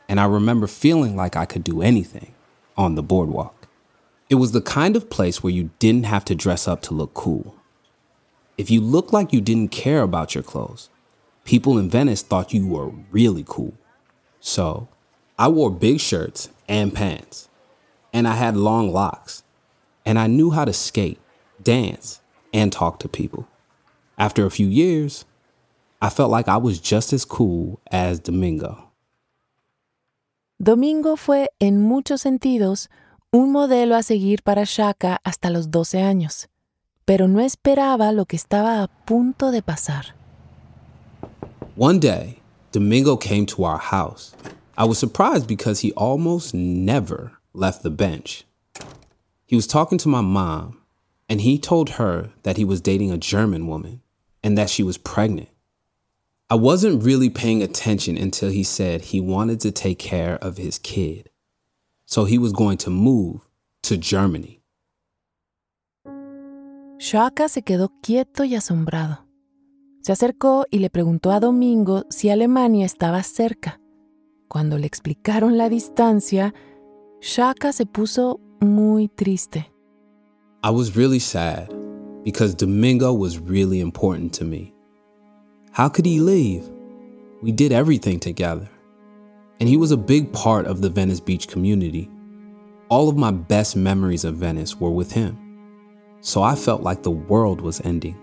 and 0.07 0.19
I 0.19 0.25
remember 0.25 0.67
feeling 0.67 1.15
like 1.15 1.35
I 1.35 1.45
could 1.45 1.63
do 1.63 1.81
anything 1.81 2.33
on 2.77 2.95
the 2.95 3.03
boardwalk. 3.03 3.67
It 4.29 4.35
was 4.35 4.51
the 4.51 4.61
kind 4.61 4.95
of 4.95 5.09
place 5.09 5.41
where 5.41 5.53
you 5.53 5.71
didn't 5.79 6.05
have 6.05 6.23
to 6.25 6.35
dress 6.35 6.67
up 6.67 6.81
to 6.83 6.93
look 6.93 7.13
cool. 7.13 7.55
If 8.57 8.69
you 8.69 8.81
looked 8.81 9.13
like 9.13 9.33
you 9.33 9.41
didn't 9.41 9.71
care 9.71 10.01
about 10.01 10.35
your 10.35 10.43
clothes, 10.43 10.89
people 11.45 11.77
in 11.77 11.89
Venice 11.89 12.21
thought 12.21 12.53
you 12.53 12.67
were 12.67 12.91
really 13.11 13.43
cool. 13.47 13.73
So, 14.39 14.87
I 15.37 15.47
wore 15.47 15.71
big 15.71 15.99
shirts 15.99 16.49
and 16.67 16.93
pants, 16.93 17.49
and 18.13 18.27
I 18.27 18.35
had 18.35 18.55
long 18.55 18.91
locks, 18.91 19.43
and 20.05 20.19
I 20.19 20.27
knew 20.27 20.51
how 20.51 20.65
to 20.65 20.73
skate, 20.73 21.19
dance, 21.61 22.21
and 22.53 22.71
talk 22.71 22.99
to 22.99 23.09
people. 23.09 23.47
After 24.19 24.45
a 24.45 24.51
few 24.51 24.67
years, 24.67 25.23
I 26.01 26.09
felt 26.09 26.29
like 26.29 26.49
I 26.49 26.57
was 26.57 26.81
just 26.81 27.13
as 27.13 27.23
cool 27.23 27.79
as 27.89 28.19
Domingo. 28.19 28.91
Domingo 30.61 31.15
fue, 31.15 31.47
en 31.61 31.81
muchos 31.81 32.23
sentidos, 32.23 32.89
un 33.31 33.53
modelo 33.53 33.95
a 33.95 34.03
seguir 34.03 34.43
para 34.43 34.65
Shaka 34.65 35.19
hasta 35.23 35.49
los 35.49 35.71
12 35.71 36.01
años, 36.01 36.47
pero 37.05 37.27
no 37.27 37.39
esperaba 37.39 38.13
lo 38.13 38.25
que 38.25 38.37
estaba 38.37 38.83
a 38.83 38.89
punto 39.05 39.51
de 39.51 39.61
pasar. 39.61 40.07
One 41.77 41.99
day, 42.01 42.41
Domingo 42.73 43.15
came 43.15 43.45
to 43.45 43.63
our 43.63 43.77
house. 43.79 44.35
I 44.77 44.83
was 44.83 44.99
surprised 44.99 45.47
because 45.47 45.79
he 45.79 45.93
almost 45.93 46.53
never 46.53 47.31
left 47.53 47.83
the 47.83 47.89
bench. 47.89 48.43
He 49.45 49.55
was 49.55 49.65
talking 49.65 49.97
to 49.99 50.09
my 50.09 50.19
mom, 50.19 50.77
and 51.29 51.39
he 51.39 51.57
told 51.57 51.91
her 51.91 52.31
that 52.43 52.57
he 52.57 52.65
was 52.65 52.81
dating 52.81 53.11
a 53.11 53.17
German 53.17 53.65
woman 53.67 54.01
and 54.43 54.57
that 54.57 54.69
she 54.69 54.83
was 54.83 54.97
pregnant. 54.97 55.49
I 56.49 56.55
wasn't 56.55 57.03
really 57.03 57.29
paying 57.29 57.61
attention 57.61 58.17
until 58.17 58.49
he 58.49 58.63
said 58.63 59.01
he 59.01 59.21
wanted 59.21 59.59
to 59.61 59.71
take 59.71 59.99
care 59.99 60.37
of 60.41 60.57
his 60.57 60.79
kid. 60.79 61.29
So 62.05 62.25
he 62.25 62.39
was 62.39 62.53
going 62.53 62.77
to 62.79 62.89
move 62.89 63.41
to 63.83 63.97
Germany. 63.97 64.61
Shaka 66.97 67.47
se 67.49 67.61
quedó 67.61 67.91
quieto 68.01 68.43
y 68.43 68.55
asombrado. 68.55 69.25
Se 70.01 70.11
acercó 70.11 70.65
y 70.71 70.79
le 70.79 70.89
preguntó 70.89 71.31
a 71.31 71.39
Domingo 71.39 72.05
si 72.09 72.29
Alemania 72.29 72.85
estaba 72.85 73.21
cerca. 73.21 73.79
Cuando 74.47 74.77
le 74.77 74.87
explicaron 74.87 75.57
la 75.57 75.69
distancia, 75.69 76.53
Shaka 77.21 77.73
se 77.73 77.85
puso 77.85 78.39
muy 78.59 79.07
triste. 79.07 79.71
I 80.63 80.71
was 80.71 80.95
really 80.95 81.19
sad 81.19 81.69
because 82.23 82.55
Domingo 82.55 83.13
was 83.13 83.39
really 83.39 83.79
important 83.79 84.33
to 84.33 84.43
me. 84.43 84.73
How 85.71 85.89
could 85.89 86.05
he 86.05 86.19
leave? 86.19 86.67
We 87.41 87.51
did 87.51 87.71
everything 87.71 88.19
together. 88.19 88.69
And 89.59 89.69
he 89.69 89.77
was 89.77 89.91
a 89.91 89.97
big 89.97 90.31
part 90.31 90.67
of 90.67 90.81
the 90.81 90.89
Venice 90.89 91.19
Beach 91.19 91.47
community. 91.47 92.09
All 92.89 93.09
of 93.09 93.17
my 93.17 93.31
best 93.31 93.75
memories 93.75 94.25
of 94.25 94.35
Venice 94.35 94.79
were 94.79 94.89
with 94.89 95.11
him. 95.11 95.37
So 96.21 96.41
I 96.41 96.55
felt 96.55 96.81
like 96.81 97.03
the 97.03 97.11
world 97.11 97.61
was 97.61 97.81
ending. 97.81 98.17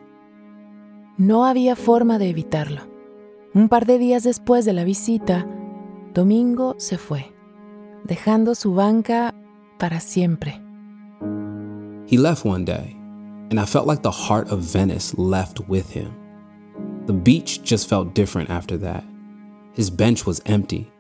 No 1.18 1.44
había 1.44 1.76
forma 1.76 2.18
de 2.18 2.28
evitarlo. 2.28 2.82
Un 3.54 3.68
par 3.68 3.86
de 3.86 3.98
días 3.98 4.22
después 4.22 4.66
de 4.66 4.74
la 4.74 4.84
visita, 4.84 5.46
Domingo 6.12 6.74
se 6.78 6.98
fue, 6.98 7.32
dejando 8.04 8.54
su 8.54 8.74
banca 8.74 9.34
para 9.78 10.00
siempre. 10.00 10.60
He 12.06 12.18
left 12.18 12.44
one 12.44 12.64
day, 12.64 12.95
and 13.50 13.60
I 13.60 13.64
felt 13.64 13.86
like 13.86 14.02
the 14.02 14.10
heart 14.10 14.48
of 14.50 14.60
Venice 14.60 15.16
left 15.16 15.60
with 15.68 15.90
him. 15.90 16.12
The 17.06 17.12
beach 17.12 17.62
just 17.62 17.88
felt 17.88 18.14
different 18.14 18.50
after 18.50 18.76
that. 18.78 19.04
His 19.72 19.90
bench 19.90 20.26
was 20.26 20.40
empty, 20.46 20.90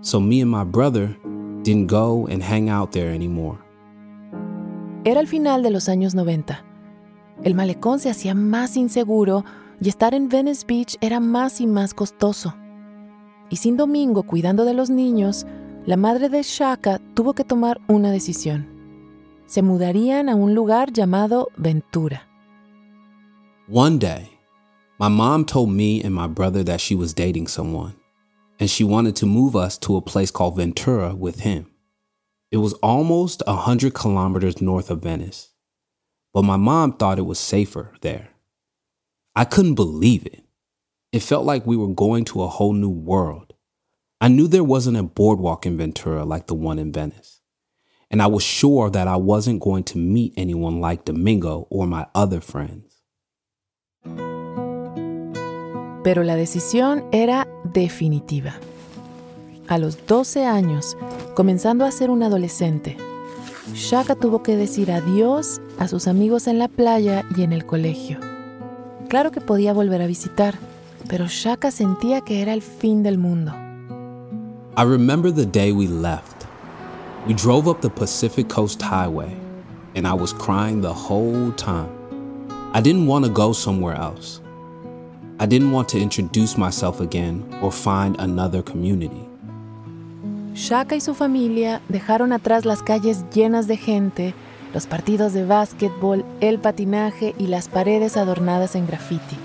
so 0.00 0.20
me 0.20 0.40
and 0.40 0.50
my 0.50 0.64
brother 0.64 1.16
didn't 1.62 1.88
go 1.88 2.26
and 2.26 2.42
hang 2.42 2.68
out 2.68 2.92
there 2.92 3.10
anymore. 3.10 3.58
Era 5.04 5.20
el 5.20 5.26
final 5.26 5.62
de 5.62 5.70
los 5.70 5.88
años 5.88 6.14
90. 6.14 6.62
El 7.42 7.54
malecón 7.54 7.98
se 7.98 8.10
hacía 8.10 8.34
más 8.34 8.76
inseguro 8.76 9.44
y 9.80 9.88
estar 9.88 10.14
en 10.14 10.28
Venice 10.28 10.64
Beach 10.66 10.96
era 11.00 11.20
más 11.20 11.60
y 11.60 11.66
más 11.66 11.94
costoso. 11.94 12.54
Y 13.48 13.56
sin 13.56 13.76
Domingo 13.76 14.22
cuidando 14.22 14.64
de 14.64 14.74
los 14.74 14.90
niños, 14.90 15.46
la 15.86 15.96
madre 15.96 16.28
de 16.28 16.42
Shaka 16.42 17.00
tuvo 17.14 17.32
que 17.32 17.44
tomar 17.44 17.80
una 17.88 18.12
decisión. 18.12 18.69
Se 19.50 19.62
mudarían 19.62 20.28
a 20.28 20.36
un 20.36 20.54
lugar 20.54 20.92
llamado 20.92 21.48
Ventura. 21.56 22.22
One 23.66 23.98
day, 23.98 24.30
my 25.00 25.08
mom 25.08 25.44
told 25.44 25.70
me 25.70 26.00
and 26.04 26.14
my 26.14 26.28
brother 26.28 26.62
that 26.62 26.80
she 26.80 26.94
was 26.94 27.12
dating 27.12 27.48
someone, 27.48 27.96
and 28.60 28.70
she 28.70 28.84
wanted 28.84 29.16
to 29.16 29.26
move 29.26 29.56
us 29.56 29.76
to 29.78 29.96
a 29.96 30.00
place 30.00 30.30
called 30.30 30.54
Ventura 30.54 31.16
with 31.16 31.40
him. 31.40 31.66
It 32.52 32.58
was 32.58 32.74
almost 32.74 33.42
a 33.44 33.56
hundred 33.56 33.92
kilometers 33.92 34.62
north 34.62 34.88
of 34.88 35.02
Venice, 35.02 35.48
but 36.32 36.44
my 36.44 36.56
mom 36.56 36.92
thought 36.92 37.18
it 37.18 37.26
was 37.26 37.40
safer 37.40 37.92
there. 38.02 38.28
I 39.34 39.44
couldn't 39.44 39.74
believe 39.74 40.26
it. 40.26 40.44
It 41.10 41.24
felt 41.24 41.44
like 41.44 41.66
we 41.66 41.76
were 41.76 41.92
going 41.92 42.24
to 42.26 42.44
a 42.44 42.46
whole 42.46 42.72
new 42.72 42.88
world. 42.88 43.52
I 44.20 44.28
knew 44.28 44.46
there 44.46 44.62
wasn't 44.62 44.96
a 44.96 45.02
boardwalk 45.02 45.66
in 45.66 45.76
Ventura 45.76 46.24
like 46.24 46.46
the 46.46 46.54
one 46.54 46.78
in 46.78 46.92
Venice. 46.92 47.39
And 48.10 48.20
I 48.20 48.26
was 48.26 48.42
sure 48.42 48.90
that 48.90 49.06
I 49.06 49.16
wasn't 49.16 49.60
going 49.60 49.84
to 49.84 49.98
meet 49.98 50.34
anyone 50.36 50.80
like 50.80 51.04
Domingo 51.04 51.68
or 51.70 51.86
my 51.86 52.06
other 52.12 52.40
friends. 52.40 53.04
Pero 56.02 56.24
la 56.24 56.34
decisión 56.34 57.04
era 57.12 57.46
definitiva. 57.72 58.54
A 59.68 59.78
los 59.78 60.04
12 60.06 60.44
años, 60.44 60.96
comenzando 61.36 61.84
a 61.84 61.92
ser 61.92 62.10
un 62.10 62.24
adolescente, 62.24 62.96
Shaka 63.74 64.16
tuvo 64.16 64.42
que 64.42 64.56
decir 64.56 64.90
adiós 64.90 65.60
a 65.78 65.86
sus 65.86 66.08
amigos 66.08 66.48
en 66.48 66.58
la 66.58 66.66
playa 66.66 67.24
y 67.36 67.42
en 67.42 67.52
el 67.52 67.64
colegio. 67.64 68.18
Claro 69.08 69.30
que 69.30 69.40
podía 69.40 69.72
volver 69.72 70.02
a 70.02 70.08
visitar, 70.08 70.58
pero 71.08 71.26
Shaka 71.28 71.70
sentía 71.70 72.22
que 72.22 72.42
era 72.42 72.54
el 72.54 72.62
fin 72.62 73.04
del 73.04 73.18
mundo. 73.18 73.52
I 74.76 74.82
remember 74.82 75.32
the 75.32 75.46
day 75.46 75.70
we 75.70 75.86
left. 75.86 76.39
We 77.26 77.34
drove 77.34 77.68
up 77.68 77.82
the 77.82 77.90
Pacific 77.90 78.48
Coast 78.48 78.80
Highway, 78.80 79.36
and 79.94 80.06
I 80.06 80.14
was 80.14 80.32
crying 80.32 80.80
the 80.80 80.92
whole 80.92 81.52
time. 81.52 81.90
I 82.72 82.80
didn't 82.80 83.06
want 83.06 83.26
to 83.26 83.30
go 83.30 83.52
somewhere 83.52 83.94
else. 83.94 84.40
I 85.38 85.44
didn't 85.44 85.70
want 85.70 85.88
to 85.90 85.98
introduce 85.98 86.56
myself 86.56 86.98
again 87.00 87.44
or 87.60 87.70
find 87.70 88.18
another 88.18 88.62
community. 88.62 89.28
Shaka 90.54 90.96
y 90.96 91.00
su 91.00 91.14
familia 91.14 91.82
dejaron 91.88 92.32
atrás 92.32 92.64
las 92.64 92.82
calles 92.82 93.24
llenas 93.34 93.66
de 93.66 93.76
gente, 93.76 94.34
los 94.72 94.86
partidos 94.86 95.34
de 95.34 95.44
básquetbol, 95.44 96.24
el 96.40 96.58
patinaje 96.58 97.34
y 97.38 97.48
las 97.48 97.68
paredes 97.68 98.16
adornadas 98.16 98.74
en 98.74 98.86
graffiti. 98.86 99.36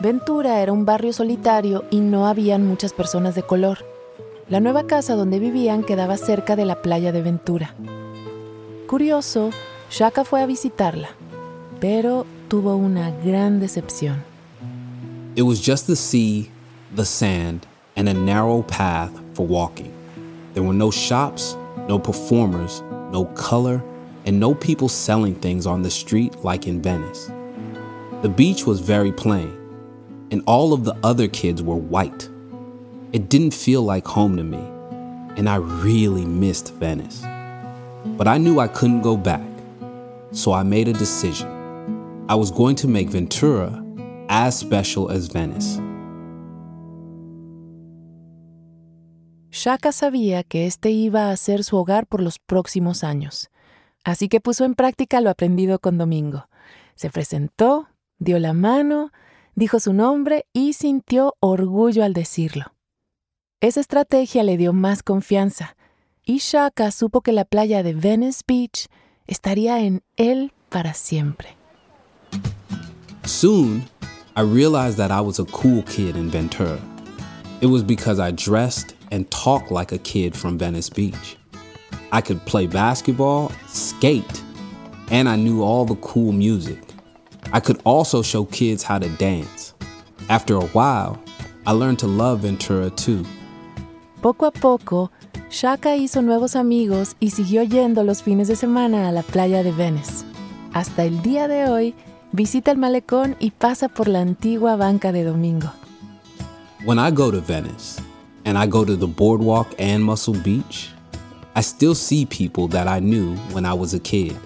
Ventura 0.00 0.60
era 0.60 0.72
un 0.72 0.84
barrio 0.84 1.14
solitario 1.14 1.84
y 1.90 2.00
no 2.00 2.26
habían 2.26 2.66
muchas 2.66 2.92
personas 2.92 3.34
de 3.34 3.42
color. 3.42 3.91
La 4.52 4.60
nueva 4.60 4.86
casa 4.86 5.14
donde 5.14 5.38
vivían 5.38 5.82
quedaba 5.82 6.18
cerca 6.18 6.56
de 6.56 6.66
la 6.66 6.82
playa 6.82 7.10
de 7.10 7.22
Ventura. 7.22 7.74
Curioso, 8.86 9.48
Shaka 9.90 10.26
fue 10.26 10.42
a 10.42 10.46
visitarla, 10.46 11.08
pero 11.80 12.26
tuvo 12.48 12.76
una 12.76 13.12
gran 13.24 13.60
decepción. 13.60 14.22
It 15.36 15.44
was 15.44 15.58
just 15.58 15.86
the 15.86 15.96
sea, 15.96 16.50
the 16.94 17.06
sand, 17.06 17.66
and 17.96 18.10
a 18.10 18.12
narrow 18.12 18.62
path 18.62 19.10
for 19.32 19.46
walking. 19.46 19.90
There 20.52 20.62
were 20.62 20.76
no 20.76 20.90
shops, 20.90 21.56
no 21.88 21.98
performers, 21.98 22.82
no 23.10 23.24
color, 23.34 23.82
and 24.26 24.38
no 24.38 24.54
people 24.54 24.90
selling 24.90 25.34
things 25.34 25.66
on 25.66 25.80
the 25.80 25.90
street 25.90 26.44
like 26.44 26.68
in 26.68 26.82
Venice. 26.82 27.32
The 28.20 28.28
beach 28.28 28.66
was 28.66 28.80
very 28.80 29.12
plain, 29.12 29.56
and 30.30 30.42
all 30.46 30.74
of 30.74 30.84
the 30.84 30.94
other 31.02 31.26
kids 31.26 31.62
were 31.62 31.74
white. 31.74 32.28
It 33.12 33.28
didn't 33.28 33.52
feel 33.52 33.82
like 33.82 34.06
home 34.06 34.38
to 34.38 34.42
me, 34.42 34.64
and 35.36 35.46
I 35.46 35.56
really 35.56 36.24
missed 36.24 36.72
Venice. 36.80 37.22
But 38.16 38.26
I 38.26 38.38
knew 38.38 38.58
I 38.58 38.68
couldn't 38.68 39.02
go 39.02 39.18
back, 39.18 39.46
so 40.30 40.54
I 40.54 40.62
made 40.62 40.88
a 40.88 40.94
decision. 40.94 41.46
I 42.30 42.34
was 42.34 42.50
going 42.50 42.74
to 42.76 42.88
make 42.88 43.10
Ventura 43.10 43.84
as 44.30 44.58
special 44.58 45.10
as 45.10 45.28
Venice. 45.28 45.78
Shaka 49.50 49.92
sabía 49.92 50.42
que 50.42 50.66
este 50.66 50.90
iba 50.90 51.30
a 51.30 51.36
ser 51.36 51.64
su 51.64 51.76
hogar 51.76 52.06
por 52.06 52.22
los 52.22 52.38
próximos 52.38 53.04
años, 53.04 53.50
así 54.04 54.30
que 54.30 54.40
puso 54.40 54.64
en 54.64 54.74
práctica 54.74 55.20
lo 55.20 55.28
aprendido 55.28 55.80
con 55.80 55.98
Domingo. 55.98 56.48
Se 56.94 57.10
presentó, 57.10 57.88
dio 58.18 58.38
la 58.38 58.54
mano, 58.54 59.10
dijo 59.54 59.80
su 59.80 59.92
nombre 59.92 60.46
y 60.54 60.72
sintió 60.72 61.34
orgullo 61.40 62.04
al 62.04 62.14
decirlo. 62.14 62.72
Esa 63.62 63.78
estrategia 63.78 64.42
le 64.42 64.56
dio 64.56 64.72
más 64.72 65.04
confianza, 65.04 65.76
y 66.26 66.38
Shaka 66.38 66.90
supo 66.90 67.20
que 67.20 67.30
la 67.30 67.44
playa 67.44 67.84
de 67.84 67.94
Venice 67.94 68.42
Beach 68.44 68.88
estaría 69.28 69.78
en 69.78 70.02
él 70.16 70.50
para 70.68 70.94
siempre. 70.94 71.56
Soon, 73.24 73.84
I 74.34 74.40
realized 74.40 74.96
that 74.96 75.12
I 75.12 75.20
was 75.20 75.38
a 75.38 75.44
cool 75.44 75.84
kid 75.84 76.16
in 76.16 76.28
Ventura. 76.28 76.80
It 77.60 77.66
was 77.66 77.84
because 77.84 78.18
I 78.18 78.32
dressed 78.32 78.96
and 79.12 79.30
talked 79.30 79.70
like 79.70 79.92
a 79.92 79.98
kid 79.98 80.34
from 80.34 80.58
Venice 80.58 80.90
Beach. 80.90 81.36
I 82.10 82.20
could 82.20 82.44
play 82.44 82.66
basketball, 82.66 83.52
skate, 83.68 84.42
and 85.12 85.28
I 85.28 85.36
knew 85.36 85.62
all 85.62 85.84
the 85.84 86.00
cool 86.02 86.32
music. 86.32 86.80
I 87.52 87.60
could 87.60 87.80
also 87.84 88.22
show 88.22 88.44
kids 88.44 88.82
how 88.82 88.98
to 88.98 89.08
dance. 89.18 89.72
After 90.28 90.56
a 90.56 90.66
while, 90.72 91.22
I 91.64 91.70
learned 91.70 92.00
to 92.00 92.08
love 92.08 92.40
Ventura 92.40 92.90
too. 92.90 93.24
Poco 94.22 94.46
a 94.46 94.52
poco, 94.52 95.10
Shaka 95.50 95.96
hizo 95.96 96.22
nuevos 96.22 96.54
amigos 96.54 97.16
y 97.18 97.30
siguió 97.30 97.64
yendo 97.64 98.04
los 98.04 98.22
fines 98.22 98.46
de 98.46 98.54
semana 98.54 99.08
a 99.08 99.12
la 99.12 99.24
playa 99.24 99.64
de 99.64 99.72
Venice. 99.72 100.24
Hasta 100.72 101.02
el 101.02 101.22
día 101.22 101.48
de 101.48 101.68
hoy, 101.68 101.92
visita 102.30 102.70
el 102.70 102.78
malecón 102.78 103.34
y 103.40 103.50
pasa 103.50 103.88
por 103.88 104.06
la 104.06 104.20
antigua 104.20 104.76
banca 104.76 105.10
de 105.10 105.24
domingo. 105.24 105.72
When 106.84 107.00
I 107.00 107.10
go 107.10 107.32
to 107.32 107.40
Venice 107.40 108.00
and 108.44 108.56
I 108.56 108.68
go 108.68 108.84
to 108.84 108.96
the 108.96 109.08
boardwalk 109.08 109.74
and 109.80 110.04
Muscle 110.04 110.40
Beach, 110.44 110.90
I 111.56 111.62
still 111.62 111.96
see 111.96 112.24
people 112.24 112.68
that 112.68 112.86
I 112.86 113.00
knew 113.00 113.34
when 113.52 113.66
I 113.66 113.74
was 113.74 113.92
a 113.92 114.00
kid. 114.00 114.36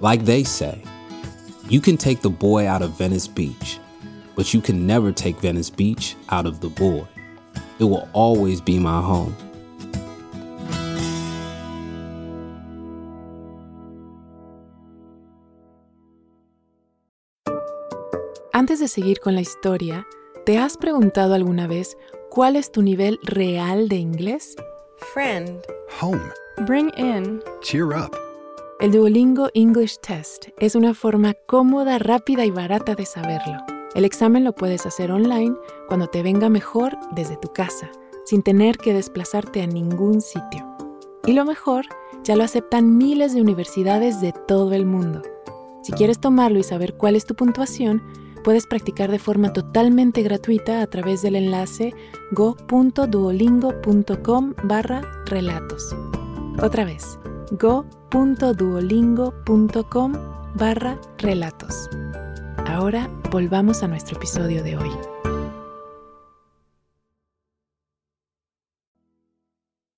Like 0.00 0.24
they 0.24 0.42
say, 0.42 0.82
you 1.68 1.82
can 1.82 1.98
take 1.98 2.22
the 2.22 2.30
boy 2.30 2.66
out 2.66 2.80
of 2.80 2.96
Venice 2.96 3.28
Beach, 3.28 3.78
but 4.36 4.54
you 4.54 4.62
can 4.62 4.86
never 4.86 5.12
take 5.12 5.38
Venice 5.42 5.68
Beach 5.68 6.16
out 6.30 6.46
of 6.46 6.60
the 6.60 6.70
boy. 6.70 7.06
It 7.80 7.84
will 7.84 8.06
always 8.12 8.62
be 8.62 8.78
my 8.78 9.00
home. 9.00 9.34
Antes 18.52 18.80
de 18.80 18.88
seguir 18.88 19.20
con 19.20 19.34
la 19.34 19.40
historia, 19.40 20.06
¿te 20.44 20.58
has 20.58 20.76
preguntado 20.76 21.32
alguna 21.32 21.66
vez 21.66 21.96
cuál 22.28 22.56
es 22.56 22.70
tu 22.70 22.82
nivel 22.82 23.18
real 23.22 23.88
de 23.88 23.96
inglés? 23.96 24.54
Friend. 25.14 25.62
Home. 26.02 26.20
Bring 26.66 26.90
in. 26.98 27.42
Cheer 27.62 27.94
up. 27.94 28.14
El 28.80 28.92
Duolingo 28.92 29.48
English 29.54 29.96
Test 30.00 30.48
es 30.58 30.74
una 30.74 30.92
forma 30.92 31.32
cómoda, 31.46 31.98
rápida 31.98 32.44
y 32.44 32.50
barata 32.50 32.94
de 32.94 33.06
saberlo. 33.06 33.79
El 33.94 34.04
examen 34.04 34.44
lo 34.44 34.54
puedes 34.54 34.86
hacer 34.86 35.10
online 35.10 35.56
cuando 35.88 36.06
te 36.06 36.22
venga 36.22 36.48
mejor 36.48 36.96
desde 37.12 37.36
tu 37.36 37.48
casa, 37.48 37.90
sin 38.24 38.42
tener 38.42 38.78
que 38.78 38.94
desplazarte 38.94 39.62
a 39.62 39.66
ningún 39.66 40.20
sitio. 40.20 40.64
Y 41.26 41.32
lo 41.32 41.44
mejor, 41.44 41.86
ya 42.22 42.36
lo 42.36 42.44
aceptan 42.44 42.96
miles 42.96 43.34
de 43.34 43.40
universidades 43.40 44.20
de 44.20 44.32
todo 44.32 44.72
el 44.74 44.86
mundo. 44.86 45.22
Si 45.82 45.90
quieres 45.92 46.20
tomarlo 46.20 46.58
y 46.58 46.62
saber 46.62 46.94
cuál 46.94 47.16
es 47.16 47.26
tu 47.26 47.34
puntuación, 47.34 48.02
puedes 48.44 48.66
practicar 48.66 49.10
de 49.10 49.18
forma 49.18 49.52
totalmente 49.52 50.22
gratuita 50.22 50.82
a 50.82 50.86
través 50.86 51.22
del 51.22 51.34
enlace 51.36 51.94
go.duolingo.com 52.32 54.54
barra 54.64 55.02
relatos. 55.26 55.94
Otra 56.62 56.84
vez, 56.84 57.18
go.duolingo.com 57.52 60.12
barra 60.54 61.00
relatos. 61.18 61.88
Ahora 62.72 63.10
volvamos 63.32 63.82
a 63.82 63.88
nuestro 63.88 64.16
episodio 64.16 64.62
de 64.62 64.76
hoy. 64.76 64.90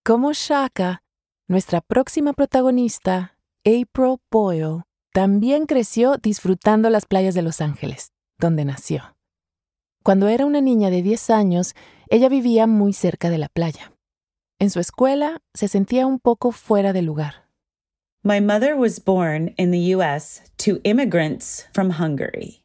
Como 0.03 0.33
Shaka, 0.33 1.03
nuestra 1.49 1.83
próxima 1.83 2.33
protagonista, 2.33 3.37
April 3.61 4.17
Boyle, 4.31 4.85
también 5.13 5.67
creció 5.67 6.17
disfrutando 6.17 6.89
las 6.89 7.05
playas 7.05 7.35
de 7.35 7.43
Los 7.43 7.61
Ángeles 7.61 8.11
donde 8.39 8.65
nació. 8.65 9.17
Cuando 10.03 10.29
era 10.29 10.47
una 10.47 10.63
niña 10.63 10.89
de 10.89 11.03
10 11.03 11.29
años, 11.29 11.75
ella 12.09 12.31
vivía 12.31 12.67
muy 12.67 12.95
cerca 12.95 13.29
de 13.29 13.37
la 13.37 13.51
playa. 13.51 13.93
En 14.59 14.71
su 14.71 14.81
escuela 14.81 15.43
se 15.53 15.69
sentía 15.69 16.07
un 16.07 16.19
poco 16.19 16.53
fuera 16.53 16.95
de 16.95 17.03
lugar. 17.03 17.51
My 18.25 18.41
mother 18.41 18.75
was 18.77 18.99
born 19.05 19.53
in 19.59 19.73
the 19.73 19.95
US 19.95 20.41
to 20.59 20.81
immigrants 20.85 21.67
from 21.75 21.91
Hungary. 21.91 22.62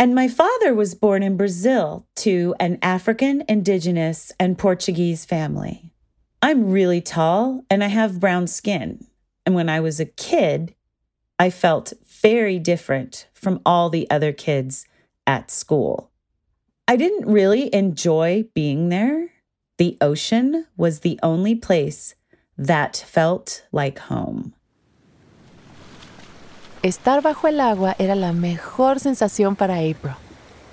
And 0.00 0.14
my 0.14 0.28
father 0.28 0.72
was 0.72 0.94
born 0.94 1.22
in 1.22 1.36
Brazil 1.36 2.06
to 2.16 2.54
an 2.58 2.78
African, 2.80 3.44
indigenous, 3.46 4.32
and 4.40 4.56
Portuguese 4.56 5.26
family. 5.26 5.92
I'm 6.40 6.70
really 6.70 7.02
tall 7.02 7.66
and 7.68 7.84
I 7.84 7.88
have 7.88 8.18
brown 8.18 8.46
skin. 8.46 9.06
And 9.44 9.54
when 9.54 9.68
I 9.68 9.80
was 9.80 10.00
a 10.00 10.06
kid, 10.06 10.74
I 11.38 11.50
felt 11.50 11.92
very 12.22 12.58
different 12.58 13.28
from 13.34 13.60
all 13.66 13.90
the 13.90 14.10
other 14.10 14.32
kids 14.32 14.86
at 15.26 15.50
school. 15.50 16.10
I 16.88 16.96
didn't 16.96 17.30
really 17.30 17.68
enjoy 17.74 18.46
being 18.54 18.88
there. 18.88 19.28
The 19.76 19.98
ocean 20.00 20.64
was 20.78 21.00
the 21.00 21.20
only 21.22 21.54
place 21.54 22.14
that 22.56 23.04
felt 23.06 23.66
like 23.70 23.98
home. 23.98 24.54
Estar 26.82 27.20
bajo 27.20 27.46
el 27.46 27.60
agua 27.60 27.94
era 27.98 28.14
la 28.14 28.32
mejor 28.32 29.00
sensación 29.00 29.54
para 29.54 29.74
April. 29.74 30.14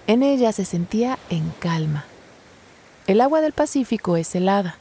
En 0.08 0.24
ella 0.24 0.54
se 0.54 0.64
sentía 0.64 1.20
en 1.30 1.52
calma. 1.60 2.06
El 3.08 3.20
agua 3.20 3.42
del 3.42 3.52
Pacífico 3.52 4.16
es 4.16 4.34
helada. 4.34 4.78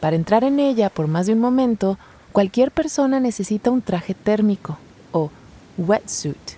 Para 0.00 0.16
entrar 0.16 0.42
en 0.42 0.58
ella 0.58 0.90
por 0.90 1.06
más 1.06 1.26
de 1.26 1.34
un 1.34 1.38
momento, 1.38 1.98
cualquier 2.32 2.72
persona 2.72 3.20
necesita 3.20 3.70
un 3.70 3.80
traje 3.80 4.12
térmico 4.12 4.76
o 5.12 5.30
wetsuit. 5.78 6.56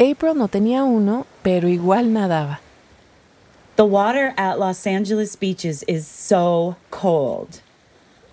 April 0.00 0.36
no 0.36 0.48
tenía 0.48 0.82
uno, 0.82 1.24
pero 1.44 1.68
igual 1.68 2.12
nadaba. 2.12 2.58
The 3.76 3.84
water 3.84 4.34
at 4.36 4.58
Los 4.58 4.84
Angeles 4.84 5.36
beaches 5.38 5.84
is 5.86 6.08
so 6.08 6.74
cold. 6.90 7.60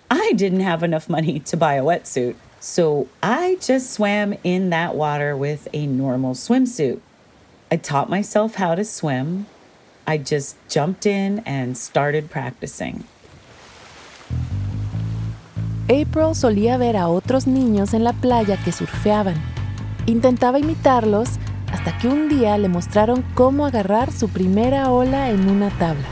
I 0.09 0.33
didn't 0.33 0.65
have 0.65 0.83
enough 0.83 1.07
money 1.07 1.39
to 1.41 1.57
buy 1.57 1.75
a 1.75 1.83
wetsuit, 1.83 2.35
so 2.65 3.07
I 3.21 3.57
just 3.61 3.91
swam 3.91 4.33
in 4.43 4.71
that 4.71 4.95
water 4.95 5.37
with 5.37 5.67
a 5.71 5.85
normal 5.85 6.33
swimsuit. 6.33 6.99
I 7.69 7.77
taught 7.77 8.09
myself 8.09 8.55
how 8.55 8.73
to 8.73 8.83
swim. 8.83 9.45
I 10.07 10.17
just 10.17 10.57
jumped 10.67 11.05
in 11.05 11.43
and 11.45 11.77
started 11.77 12.31
practicing. 12.31 13.03
April 15.89 16.33
solía 16.33 16.79
ver 16.79 16.95
a 16.95 17.07
otros 17.07 17.45
niños 17.45 17.93
en 17.93 18.03
la 18.03 18.13
playa 18.13 18.57
que 18.63 18.71
surfeaban. 18.71 19.39
Intentaba 20.07 20.57
imitarlos 20.57 21.37
hasta 21.71 21.95
que 21.99 22.07
un 22.07 22.29
día 22.29 22.57
le 22.57 22.67
mostraron 22.67 23.23
cómo 23.35 23.67
agarrar 23.67 24.11
su 24.11 24.27
primera 24.27 24.91
ola 24.91 25.29
en 25.29 25.47
una 25.47 25.69
tabla. 25.77 26.07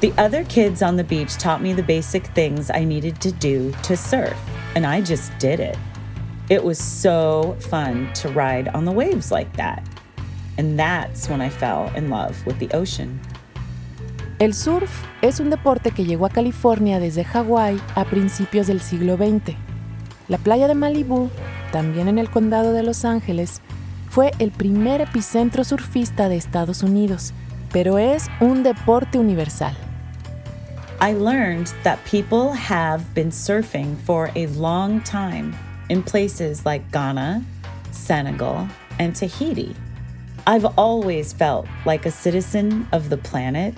The 0.00 0.12
other 0.18 0.42
kids 0.42 0.82
on 0.82 0.96
the 0.96 1.04
beach 1.04 1.36
taught 1.36 1.62
me 1.62 1.72
the 1.72 1.84
basic 1.84 2.26
things 2.34 2.68
I 2.68 2.84
needed 2.84 3.20
to 3.20 3.30
do 3.30 3.72
to 3.84 3.96
surf, 3.96 4.36
and 4.74 4.86
I 4.86 5.00
just 5.00 5.36
did 5.38 5.60
it. 5.60 5.76
It 6.48 6.64
was 6.64 6.78
so 6.78 7.56
fun 7.60 8.12
to 8.14 8.28
ride 8.28 8.68
on 8.68 8.84
the 8.84 8.92
waves 8.92 9.30
like 9.30 9.56
that. 9.56 9.82
And 10.58 10.78
that's 10.78 11.28
when 11.28 11.40
I 11.40 11.48
fell 11.48 11.90
in 11.94 12.10
love 12.10 12.36
with 12.46 12.58
the 12.58 12.68
ocean. 12.76 13.20
El 14.38 14.54
surf 14.54 14.90
es 15.22 15.38
un 15.38 15.50
deporte 15.50 15.90
que 15.90 16.04
llegó 16.04 16.26
a 16.26 16.30
California 16.30 16.98
desde 16.98 17.24
Hawái 17.24 17.80
a 17.94 18.04
principios 18.04 18.66
del 18.66 18.80
siglo 18.80 19.16
XX. 19.16 19.54
La 20.28 20.38
playa 20.38 20.66
de 20.66 20.74
Malibú, 20.74 21.30
también 21.72 22.08
en 22.08 22.18
el 22.18 22.30
condado 22.30 22.72
de 22.72 22.82
Los 22.82 23.04
Ángeles, 23.04 23.60
fue 24.08 24.32
el 24.38 24.50
primer 24.50 25.00
epicentro 25.02 25.62
surfista 25.62 26.28
de 26.28 26.36
Estados 26.36 26.82
Unidos, 26.82 27.32
pero 27.72 27.98
es 27.98 28.28
un 28.40 28.62
deporte 28.62 29.18
universal. 29.18 29.76
I 31.02 31.14
learned 31.14 31.72
that 31.82 32.04
people 32.04 32.52
have 32.52 33.14
been 33.14 33.30
surfing 33.30 33.96
for 34.00 34.30
a 34.36 34.48
long 34.48 35.00
time 35.00 35.56
in 35.88 36.02
places 36.02 36.66
like 36.66 36.92
Ghana, 36.92 37.42
Senegal, 37.90 38.68
and 38.98 39.16
Tahiti. 39.16 39.74
I've 40.46 40.66
always 40.76 41.32
felt 41.32 41.66
like 41.86 42.04
a 42.04 42.10
citizen 42.10 42.86
of 42.92 43.08
the 43.08 43.16
planet, 43.16 43.74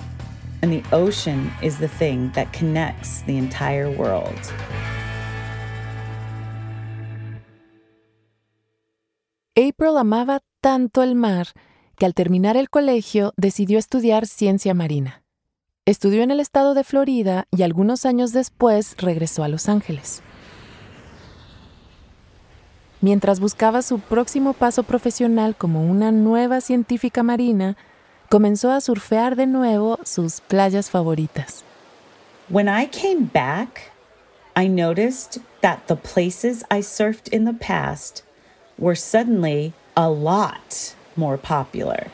and 0.62 0.72
the 0.72 0.82
ocean 0.90 1.52
is 1.62 1.78
the 1.78 1.86
thing 1.86 2.32
that 2.34 2.52
connects 2.52 3.22
the 3.22 3.38
entire 3.38 3.88
world. 3.88 4.52
April 9.54 9.96
amaba 9.96 10.40
tanto 10.60 11.02
el 11.02 11.14
mar 11.14 11.46
que 11.96 12.04
al 12.04 12.14
terminar 12.14 12.56
el 12.56 12.68
colegio 12.68 13.32
decidió 13.36 13.78
estudiar 13.78 14.26
ciencia 14.26 14.74
marina. 14.74 15.21
Estudió 15.84 16.22
en 16.22 16.30
el 16.30 16.38
estado 16.38 16.74
de 16.74 16.84
Florida 16.84 17.48
y 17.50 17.64
algunos 17.64 18.06
años 18.06 18.32
después 18.32 18.94
regresó 18.98 19.42
a 19.42 19.48
Los 19.48 19.68
Ángeles. 19.68 20.22
Mientras 23.00 23.40
buscaba 23.40 23.82
su 23.82 23.98
próximo 23.98 24.52
paso 24.52 24.84
profesional 24.84 25.56
como 25.56 25.84
una 25.84 26.12
nueva 26.12 26.60
científica 26.60 27.24
marina, 27.24 27.76
comenzó 28.30 28.70
a 28.70 28.80
surfear 28.80 29.34
de 29.34 29.48
nuevo 29.48 29.98
sus 30.04 30.40
playas 30.40 30.88
favoritas. 30.88 31.64
When 32.48 32.68
I 32.68 32.86
came 32.86 33.28
back, 33.32 33.90
I 34.54 34.68
noticed 34.68 35.40
that 35.62 35.88
the 35.88 35.96
places 35.96 36.64
I 36.70 36.82
surfed 36.82 37.28
in 37.32 37.44
the 37.44 37.58
past 37.58 38.22
were 38.78 38.94
suddenly 38.94 39.72
a 39.96 40.08
lot 40.08 40.94
more 41.16 41.36
popular. 41.36 42.12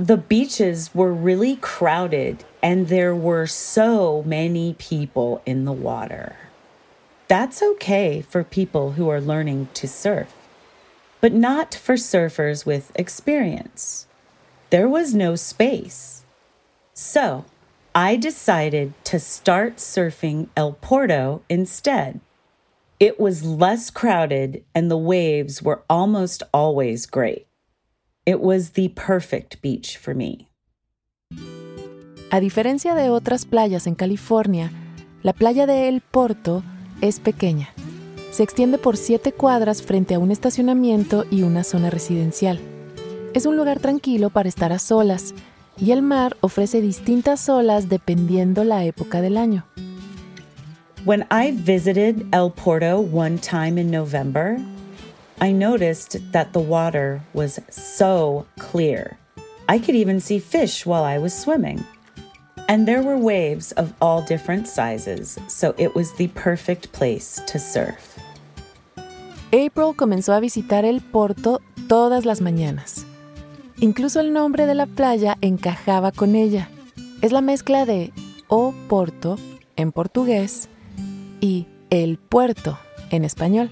The 0.00 0.16
beaches 0.16 0.94
were 0.94 1.12
really 1.12 1.56
crowded 1.56 2.42
and 2.62 2.88
there 2.88 3.14
were 3.14 3.46
so 3.46 4.22
many 4.22 4.72
people 4.78 5.42
in 5.44 5.66
the 5.66 5.74
water. 5.74 6.36
That's 7.28 7.62
okay 7.62 8.22
for 8.22 8.42
people 8.42 8.92
who 8.92 9.10
are 9.10 9.20
learning 9.20 9.68
to 9.74 9.86
surf, 9.86 10.32
but 11.20 11.34
not 11.34 11.74
for 11.74 11.96
surfers 11.96 12.64
with 12.64 12.92
experience. 12.94 14.06
There 14.70 14.88
was 14.88 15.12
no 15.12 15.36
space. 15.36 16.24
So 16.94 17.44
I 17.94 18.16
decided 18.16 18.94
to 19.04 19.20
start 19.20 19.76
surfing 19.76 20.48
El 20.56 20.72
Porto 20.72 21.42
instead. 21.50 22.20
It 22.98 23.20
was 23.20 23.44
less 23.44 23.90
crowded 23.90 24.64
and 24.74 24.90
the 24.90 24.96
waves 24.96 25.60
were 25.60 25.82
almost 25.90 26.42
always 26.54 27.04
great. 27.04 27.46
It 28.30 28.38
was 28.38 28.74
the 28.74 28.90
perfect 28.90 29.60
beach 29.60 29.98
for 29.98 30.14
me. 30.14 30.46
A 32.30 32.38
diferencia 32.38 32.94
de 32.94 33.10
otras 33.10 33.44
playas 33.44 33.88
en 33.88 33.96
California, 33.96 34.70
la 35.24 35.32
playa 35.32 35.66
de 35.66 35.88
El 35.88 36.00
Porto 36.00 36.62
es 37.00 37.18
pequeña. 37.18 37.70
Se 38.30 38.44
extiende 38.44 38.78
por 38.78 38.96
siete 38.96 39.32
cuadras 39.32 39.82
frente 39.82 40.14
a 40.14 40.20
un 40.20 40.30
estacionamiento 40.30 41.24
y 41.28 41.42
una 41.42 41.64
zona 41.64 41.90
residencial. 41.90 42.60
Es 43.34 43.46
un 43.46 43.56
lugar 43.56 43.80
tranquilo 43.80 44.30
para 44.30 44.48
estar 44.48 44.72
a 44.72 44.78
solas 44.78 45.34
y 45.76 45.90
el 45.90 46.00
mar 46.00 46.36
ofrece 46.40 46.80
distintas 46.80 47.48
olas 47.48 47.88
dependiendo 47.88 48.62
la 48.62 48.84
época 48.84 49.20
del 49.22 49.36
año. 49.36 49.66
When 51.04 51.26
I 51.32 51.50
visited 51.50 52.26
El 52.32 52.52
Porto 52.52 53.00
one 53.00 53.38
time 53.38 53.80
in 53.80 53.90
November, 53.90 54.56
I 55.42 55.52
noticed 55.52 56.18
that 56.32 56.52
the 56.52 56.60
water 56.60 57.22
was 57.32 57.58
so 57.70 58.46
clear. 58.58 59.16
I 59.68 59.78
could 59.78 59.94
even 59.94 60.20
see 60.20 60.38
fish 60.38 60.84
while 60.84 61.04
I 61.04 61.18
was 61.18 61.32
swimming. 61.32 61.82
And 62.68 62.86
there 62.86 63.02
were 63.02 63.16
waves 63.16 63.72
of 63.72 63.94
all 64.02 64.20
different 64.22 64.68
sizes, 64.68 65.38
so 65.48 65.74
it 65.78 65.94
was 65.94 66.12
the 66.14 66.28
perfect 66.28 66.92
place 66.92 67.40
to 67.46 67.58
surf. 67.58 68.18
April 69.52 69.94
comenzó 69.94 70.34
a 70.34 70.40
visitar 70.40 70.84
el 70.84 71.00
Porto 71.00 71.60
todas 71.88 72.24
las 72.24 72.40
mañanas. 72.40 73.06
Incluso 73.78 74.20
el 74.20 74.32
nombre 74.32 74.66
de 74.66 74.74
la 74.74 74.86
playa 74.86 75.36
encajaba 75.40 76.12
con 76.12 76.36
ella. 76.36 76.68
Es 77.22 77.32
la 77.32 77.40
mezcla 77.40 77.86
de 77.86 78.12
O 78.48 78.74
Porto 78.88 79.38
en 79.76 79.90
portugués 79.90 80.68
y 81.40 81.66
El 81.88 82.18
Puerto 82.18 82.78
en 83.10 83.24
español, 83.24 83.70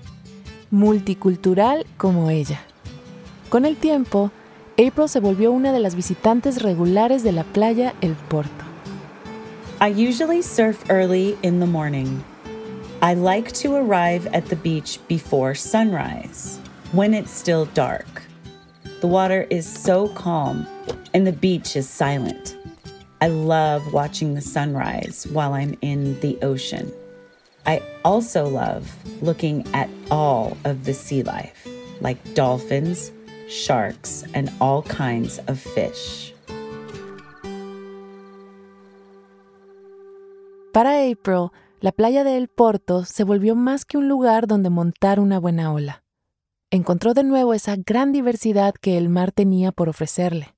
multicultural 0.71 1.87
como 1.97 2.31
ella. 2.31 2.61
Con 3.49 3.65
el 3.65 3.77
tiempo, 3.77 4.31
April 4.79 5.09
se 5.09 5.21
volvió 5.21 5.53
una 5.53 5.73
de 5.73 5.81
las 5.81 5.95
visitantes 5.95 6.63
regulares 6.63 7.23
de 7.23 7.33
la 7.33 7.45
playa 7.45 7.95
El 8.01 8.15
Porto. 8.29 8.65
I 9.81 9.89
usually 9.89 10.43
surf 10.43 10.85
early 10.91 11.37
in 11.43 11.61
the 11.61 11.67
morning. 11.67 12.23
I 13.01 13.15
like 13.15 13.53
to 13.63 13.75
arrive 13.77 14.27
at 14.35 14.47
the 14.47 14.57
beach 14.57 14.99
before 15.09 15.55
sunrise, 15.55 16.59
when 16.93 17.15
it's 17.15 17.31
still 17.31 17.67
dark. 17.75 18.23
The 19.01 19.07
water 19.07 19.47
is 19.51 19.67
so 19.67 20.09
calm 20.09 20.67
and 21.15 21.25
the 21.25 21.33
beach 21.33 21.77
is 21.77 21.89
silent. 21.89 22.57
I 23.21 23.29
love 23.29 23.93
watching 23.93 24.35
the 24.35 24.41
sunrise 24.41 25.27
while 25.33 25.55
I'm 25.55 25.77
in 25.81 26.19
the 26.21 26.39
ocean. 26.43 26.93
I 27.69 27.83
also 28.03 28.49
love 28.49 28.91
looking 29.21 29.63
at 29.75 29.91
all 30.11 30.57
of 30.65 30.85
the 30.85 30.95
sea 30.95 31.23
life, 31.23 31.69
like 32.01 32.19
dolphins, 32.35 33.13
sharks, 33.47 34.25
and 34.33 34.51
all 34.59 34.83
kinds 34.83 35.39
of 35.49 35.61
fish. 35.61 36.35
Para 40.73 41.11
April, 41.11 41.51
la 41.81 41.93
playa 41.93 42.25
de 42.25 42.39
El 42.39 42.49
Porto 42.49 43.05
se 43.05 43.23
volvió 43.23 43.55
más 43.55 43.85
que 43.85 43.99
un 43.99 44.09
lugar 44.09 44.47
donde 44.47 44.71
montar 44.71 45.21
una 45.21 45.39
buena 45.39 45.71
ola. 45.71 46.03
encontró 46.71 47.15
de 47.15 47.25
nuevo 47.25 47.55
esa 47.55 47.77
gran 47.77 48.13
diversidad 48.13 48.75
que 48.75 48.99
el 48.99 49.09
mar 49.09 49.33
tenía 49.33 49.73
por 49.73 49.89
ofrecerle. 49.89 50.55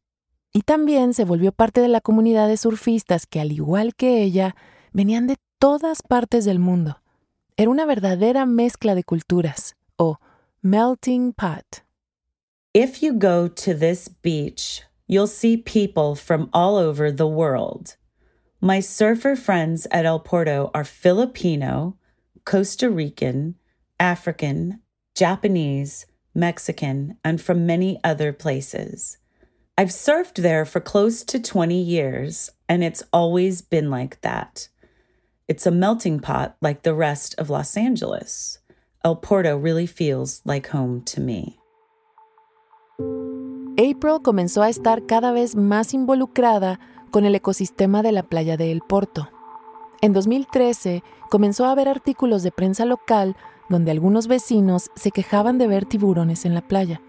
Y 0.53 0.63
también 0.63 1.15
se 1.15 1.25
volvió 1.25 1.53
parte 1.53 1.81
de 1.81 1.89
la 1.89 2.01
comunidad 2.01 2.49
de 2.49 2.57
surfistas 2.57 3.27
que, 3.27 3.41
al 3.41 3.53
igual 3.53 3.95
que 3.95 4.23
ella, 4.23 4.57
venían 4.93 5.27
de 5.27 5.37
todas 5.59 6.03
partes 6.03 6.45
del 6.45 6.59
mundo. 6.59 7.00
Era 7.61 7.71
una 7.71 7.85
verdadera 7.85 8.47
mezcla 8.47 8.95
de 8.95 9.03
culturas, 9.03 9.75
o 9.99 10.17
melting 10.63 11.35
pot. 11.35 11.83
If 12.73 13.03
you 13.03 13.13
go 13.13 13.49
to 13.49 13.75
this 13.75 14.09
beach, 14.09 14.85
you'll 15.07 15.27
see 15.27 15.59
people 15.59 16.15
from 16.15 16.49
all 16.55 16.79
over 16.79 17.13
the 17.13 17.27
world. 17.27 17.97
My 18.63 18.81
surfer 18.81 19.37
friends 19.37 19.87
at 19.91 20.07
El 20.07 20.21
Porto 20.21 20.71
are 20.73 20.85
Filipino, 20.85 21.99
Costa 22.47 22.89
Rican, 22.89 23.57
African, 23.99 24.81
Japanese, 25.15 26.07
Mexican, 26.35 27.19
and 27.23 27.43
from 27.43 27.67
many 27.67 28.01
other 28.03 28.33
places. 28.33 29.19
I've 29.77 29.91
surfed 29.91 30.37
there 30.37 30.65
for 30.65 30.81
close 30.81 31.23
to 31.25 31.39
20 31.39 31.79
years, 31.79 32.49
and 32.71 32.83
it's 32.83 33.03
always 33.13 33.61
been 33.61 33.91
like 33.91 34.19
that. 34.23 34.71
It's 35.51 35.67
a 35.67 35.73
melting 35.73 36.21
pot 36.21 36.55
like 36.61 36.83
the 36.83 36.95
rest 36.95 37.35
of 37.37 37.51
Los 37.51 37.77
Angeles. 37.77 38.61
El 39.05 39.17
Porto 39.17 39.59
really 39.59 39.89
feels 39.89 40.43
like 40.45 40.69
home 40.69 41.03
to 41.07 41.21
me. 41.21 41.59
April 43.77 44.21
comenzó 44.23 44.63
a 44.63 44.69
estar 44.69 45.07
cada 45.07 45.33
vez 45.33 45.57
más 45.57 45.93
involucrada 45.93 46.79
con 47.11 47.25
el 47.25 47.35
ecosistema 47.35 48.01
de 48.05 48.13
la 48.13 48.23
playa 48.23 48.57
de 48.57 48.71
El 48.71 48.81
Porto. 48.81 49.29
En 50.01 50.13
2013 50.13 51.03
comenzó 51.31 51.65
a 51.65 51.75
ver 51.75 51.89
artículos 51.89 52.45
de 52.45 52.53
prensa 52.53 52.85
local 52.85 53.35
donde 53.69 53.91
algunos 53.91 54.29
vecinos 54.29 54.93
se 54.95 55.11
quejaban 55.11 55.59
de 55.59 55.67
ver 55.67 55.85
tiburones 55.85 56.45
en 56.45 56.55
la 56.55 56.63
playa. 56.63 57.03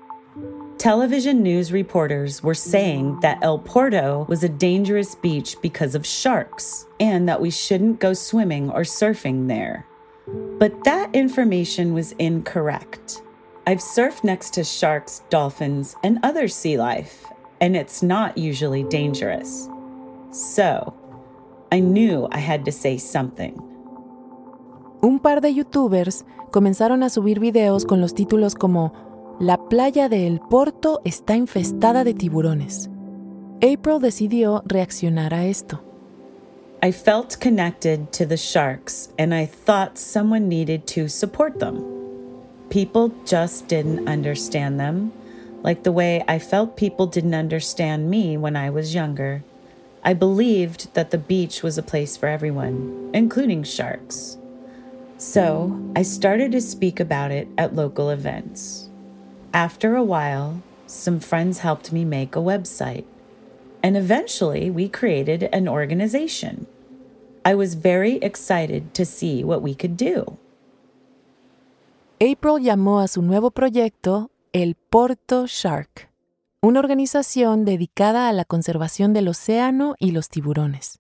Television 0.82 1.44
news 1.44 1.72
reporters 1.72 2.42
were 2.42 2.56
saying 2.56 3.20
that 3.20 3.38
El 3.44 3.60
Porto 3.60 4.26
was 4.28 4.44
a 4.44 4.50
dangerous 4.50 5.14
beach 5.14 5.56
because 5.62 5.94
of 5.94 6.08
sharks 6.08 6.88
and 7.00 7.30
that 7.30 7.40
we 7.40 7.52
shouldn't 7.52 8.00
go 8.00 8.14
swimming 8.14 8.68
or 8.72 8.82
surfing 8.82 9.48
there. 9.48 9.86
But 10.58 10.84
that 10.86 11.14
information 11.14 11.94
was 11.94 12.14
incorrect. 12.14 13.22
I've 13.68 13.78
surfed 13.78 14.24
next 14.24 14.56
to 14.56 14.64
sharks, 14.64 15.22
dolphins, 15.30 15.96
and 16.04 16.18
other 16.24 16.48
sea 16.48 16.80
life, 16.80 17.28
and 17.60 17.76
it's 17.76 18.02
not 18.02 18.36
usually 18.36 18.82
dangerous. 18.82 19.70
So, 20.32 20.96
I 21.72 21.80
knew 21.80 22.28
I 22.32 22.40
had 22.40 22.66
to 22.66 22.72
say 22.72 22.98
something. 22.98 23.54
Un 25.04 25.20
par 25.20 25.42
de 25.42 25.54
youtubers 25.54 26.24
comenzaron 26.50 27.04
a 27.04 27.10
subir 27.12 27.40
videos 27.40 27.86
con 27.86 28.02
los 28.02 28.14
títulos 28.14 28.58
como 28.58 29.11
La 29.42 29.58
playa 29.58 30.08
de 30.08 30.28
El 30.28 30.40
Porto 30.40 31.02
está 31.04 31.36
infestada 31.36 32.04
de 32.04 32.14
tiburones. 32.14 32.92
April 33.64 34.00
decidió 34.00 34.62
reaccionar 34.68 35.34
a 35.34 35.48
esto. 35.48 35.82
I 36.84 36.92
felt 36.92 37.40
connected 37.40 38.12
to 38.12 38.28
the 38.28 38.38
sharks 38.38 39.10
and 39.18 39.34
I 39.34 39.48
thought 39.48 39.98
someone 39.98 40.48
needed 40.48 40.86
to 40.94 41.08
support 41.08 41.58
them. 41.58 41.84
People 42.70 43.12
just 43.26 43.68
didn't 43.68 44.08
understand 44.08 44.80
them, 44.80 45.12
like 45.64 45.82
the 45.82 45.92
way 45.92 46.24
I 46.28 46.38
felt 46.38 46.78
people 46.78 47.08
didn't 47.08 47.34
understand 47.34 48.12
me 48.12 48.38
when 48.38 48.56
I 48.56 48.70
was 48.70 48.94
younger. 48.94 49.44
I 50.04 50.14
believed 50.14 50.94
that 50.94 51.10
the 51.10 51.18
beach 51.18 51.64
was 51.64 51.80
a 51.80 51.84
place 51.84 52.16
for 52.16 52.28
everyone, 52.30 53.10
including 53.12 53.64
sharks. 53.64 54.38
So 55.18 55.76
I 55.96 56.04
started 56.04 56.52
to 56.52 56.62
speak 56.62 57.00
about 57.00 57.32
it 57.32 57.48
at 57.58 57.74
local 57.74 58.12
events. 58.12 58.91
After 59.54 59.96
a 59.96 60.04
while, 60.04 60.62
some 60.88 61.20
friends 61.20 61.60
helped 61.60 61.92
me 61.92 62.06
make 62.06 62.36
a 62.36 62.40
website, 62.40 63.04
and 63.84 63.98
eventually 63.98 64.72
we 64.72 64.88
created 64.88 65.50
an 65.52 65.68
organization. 65.68 66.68
I 67.44 67.56
was 67.56 67.76
very 67.76 68.16
excited 68.18 68.94
to 68.94 69.06
see 69.06 69.44
what 69.44 69.62
we 69.62 69.76
could 69.76 69.98
do. 69.98 70.38
April 72.20 72.60
llamó 72.60 73.02
a 73.02 73.08
su 73.08 73.22
nuevo 73.22 73.52
proyecto 73.52 74.30
el 74.54 74.76
Porto 74.76 75.48
Shark, 75.48 76.10
una 76.62 76.80
organización 76.80 77.66
dedicada 77.66 78.30
a 78.30 78.34
la 78.34 78.46
conservación 78.46 79.12
del 79.14 79.28
océano 79.28 79.96
y 80.00 80.12
los 80.12 80.30
tiburones. 80.30 81.00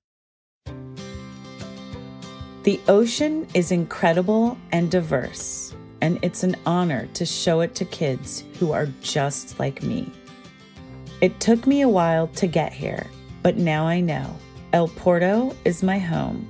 The 2.63 2.79
ocean 2.87 3.47
is 3.53 3.71
incredible 3.71 4.57
and 4.71 4.89
diverse, 4.91 5.70
and 6.01 6.19
it's 6.21 6.43
an 6.43 6.55
honor 6.65 7.07
to 7.13 7.25
show 7.25 7.61
it 7.61 7.75
to 7.75 7.85
kids 7.85 8.43
who 8.59 8.71
are 8.71 8.87
just 9.01 9.59
like 9.59 9.83
me. 9.83 10.11
It 11.21 11.39
took 11.39 11.67
me 11.67 11.81
a 11.81 11.89
while 11.89 12.27
to 12.27 12.47
get 12.47 12.73
here, 12.73 13.07
but 13.43 13.57
now 13.57 13.85
I 13.85 13.99
know 13.99 14.35
El 14.73 14.87
Porto 14.87 15.55
is 15.65 15.83
my 15.83 15.99
home. 15.99 16.47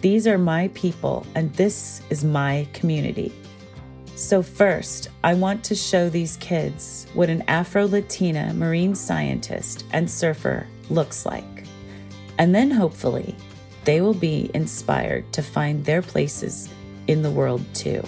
These 0.00 0.26
are 0.26 0.38
my 0.38 0.68
people, 0.68 1.26
and 1.34 1.52
this 1.54 2.02
is 2.10 2.24
my 2.24 2.66
community. 2.72 3.32
So, 4.16 4.42
first, 4.42 5.08
I 5.24 5.34
want 5.34 5.62
to 5.64 5.74
show 5.74 6.08
these 6.08 6.36
kids 6.38 7.06
what 7.14 7.30
an 7.30 7.42
Afro 7.48 7.86
Latina 7.86 8.52
marine 8.54 8.94
scientist 8.94 9.84
and 9.92 10.10
surfer 10.10 10.66
looks 10.88 11.24
like. 11.24 11.64
And 12.38 12.54
then 12.54 12.70
hopefully, 12.70 13.36
they 13.84 14.00
will 14.00 14.14
be 14.14 14.50
inspired 14.54 15.32
to 15.34 15.42
find 15.42 15.84
their 15.84 16.02
places 16.02 16.68
in 17.06 17.22
the 17.22 17.30
world 17.30 17.62
too. 17.74 18.02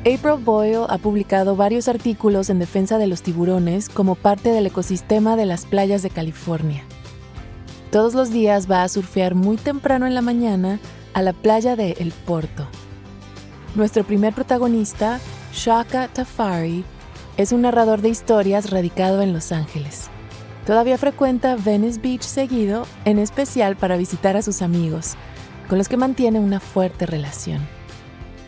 April 0.00 0.42
Boyle 0.42 0.86
ha 0.88 0.96
publicado 0.96 1.56
varios 1.56 1.86
artículos 1.86 2.48
en 2.48 2.58
defensa 2.58 2.96
de 2.96 3.06
los 3.06 3.20
tiburones 3.20 3.90
como 3.90 4.14
parte 4.14 4.48
del 4.48 4.64
ecosistema 4.64 5.36
de 5.36 5.44
las 5.44 5.66
playas 5.66 6.02
de 6.02 6.08
California. 6.08 6.84
Todos 7.90 8.14
los 8.14 8.30
días 8.30 8.70
va 8.70 8.82
a 8.82 8.88
surfear 8.88 9.34
muy 9.34 9.58
temprano 9.58 10.06
en 10.06 10.14
la 10.14 10.22
mañana 10.22 10.80
a 11.12 11.20
la 11.20 11.34
playa 11.34 11.76
de 11.76 11.92
El 11.98 12.12
Porto. 12.12 12.66
Nuestro 13.74 14.02
primer 14.02 14.32
protagonista, 14.32 15.20
Shaka 15.52 16.08
Tafari, 16.08 16.82
es 17.36 17.52
un 17.52 17.60
narrador 17.60 18.00
de 18.00 18.08
historias 18.08 18.70
radicado 18.70 19.20
en 19.20 19.34
Los 19.34 19.52
Ángeles. 19.52 20.08
Todavía 20.64 20.96
frecuenta 20.96 21.56
Venice 21.56 22.00
Beach 22.00 22.22
seguido, 22.22 22.86
en 23.04 23.18
especial 23.18 23.76
para 23.76 23.98
visitar 23.98 24.34
a 24.38 24.42
sus 24.42 24.62
amigos, 24.62 25.16
con 25.68 25.76
los 25.76 25.90
que 25.90 25.98
mantiene 25.98 26.40
una 26.40 26.58
fuerte 26.58 27.04
relación 27.04 27.79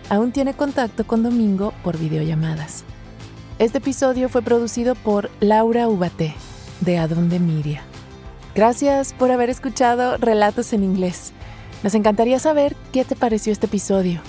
aún 0.09 0.33
tiene 0.33 0.55
contacto 0.55 1.07
con 1.07 1.23
Domingo 1.23 1.75
por 1.83 1.99
videollamadas. 1.99 2.85
Este 3.59 3.79
episodio 3.79 4.29
fue 4.29 4.43
producido 4.43 4.95
por 4.95 5.31
Laura 5.41 5.89
Ubaté, 5.89 6.35
de 6.81 6.99
Adonde 6.99 7.39
Miria. 7.39 7.83
Gracias 8.55 9.13
por 9.13 9.31
haber 9.31 9.51
escuchado 9.51 10.17
Relatos 10.17 10.73
en 10.73 10.83
Inglés. 10.85 11.33
Nos 11.83 11.95
encantaría 11.95 12.39
saber 12.39 12.75
qué 12.93 13.05
te 13.05 13.17
pareció 13.17 13.53
este 13.53 13.67
episodio. 13.67 14.23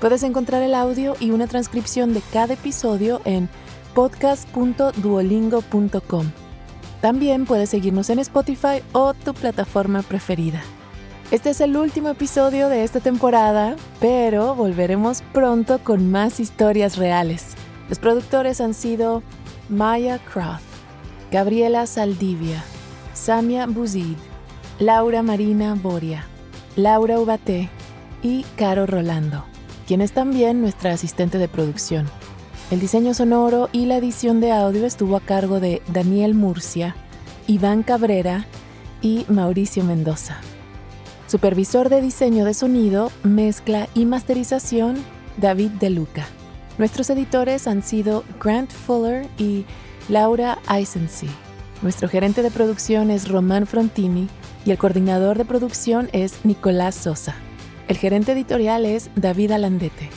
Puedes 0.00 0.24
encontrar 0.24 0.60
el 0.62 0.74
audio 0.74 1.14
y 1.20 1.30
una 1.30 1.46
transcripción 1.46 2.14
de 2.14 2.22
cada 2.32 2.54
episodio 2.54 3.20
en 3.24 3.48
podcast.duolingo.com. 3.94 6.32
También 7.00 7.46
puedes 7.46 7.70
seguirnos 7.70 8.10
en 8.10 8.18
Spotify 8.18 8.82
o 8.92 9.14
tu 9.14 9.34
plataforma 9.34 10.02
preferida. 10.02 10.60
Este 11.30 11.50
es 11.50 11.60
el 11.60 11.76
último 11.76 12.08
episodio 12.08 12.68
de 12.68 12.82
esta 12.82 12.98
temporada, 12.98 13.76
pero 14.00 14.56
volveremos 14.56 15.22
pronto 15.32 15.78
con 15.78 16.10
más 16.10 16.40
historias 16.40 16.96
reales. 16.96 17.54
Los 17.88 18.00
productores 18.00 18.60
han 18.60 18.74
sido 18.74 19.22
Maya 19.68 20.18
Croft, 20.18 20.64
Gabriela 21.30 21.86
Saldivia, 21.86 22.64
Samia 23.14 23.66
Buzid, 23.66 24.16
Laura 24.80 25.22
Marina 25.22 25.76
Boria, 25.80 26.26
Laura 26.74 27.20
Ubaté 27.20 27.70
y 28.24 28.44
Caro 28.56 28.86
Rolando, 28.86 29.44
quien 29.86 30.00
es 30.00 30.10
también 30.10 30.60
nuestra 30.60 30.92
asistente 30.92 31.38
de 31.38 31.46
producción. 31.46 32.08
El 32.72 32.80
diseño 32.80 33.14
sonoro 33.14 33.68
y 33.70 33.86
la 33.86 33.98
edición 33.98 34.40
de 34.40 34.50
audio 34.50 34.84
estuvo 34.84 35.16
a 35.16 35.20
cargo 35.20 35.60
de 35.60 35.80
Daniel 35.92 36.34
Murcia, 36.34 36.96
Iván 37.46 37.84
Cabrera 37.84 38.46
y 39.00 39.24
Mauricio 39.28 39.84
Mendoza. 39.84 40.38
Supervisor 41.28 41.88
de 41.88 42.02
diseño 42.02 42.44
de 42.44 42.54
sonido, 42.54 43.12
mezcla 43.22 43.86
y 43.94 44.06
masterización, 44.06 44.96
David 45.36 45.70
De 45.78 45.90
Luca. 45.90 46.26
Nuestros 46.78 47.10
editores 47.10 47.68
han 47.68 47.84
sido 47.84 48.24
Grant 48.42 48.72
Fuller 48.72 49.28
y 49.38 49.66
Laura 50.08 50.58
Eisensee. 50.68 51.30
Nuestro 51.80 52.08
gerente 52.08 52.42
de 52.42 52.50
producción 52.50 53.12
es 53.12 53.28
Román 53.28 53.68
Frontini 53.68 54.28
y 54.64 54.70
el 54.70 54.78
coordinador 54.78 55.38
de 55.38 55.44
producción 55.44 56.08
es 56.12 56.44
Nicolás 56.44 56.94
Sosa. 56.94 57.34
El 57.88 57.98
gerente 57.98 58.32
editorial 58.32 58.86
es 58.86 59.10
David 59.14 59.52
Alandete 59.52 60.08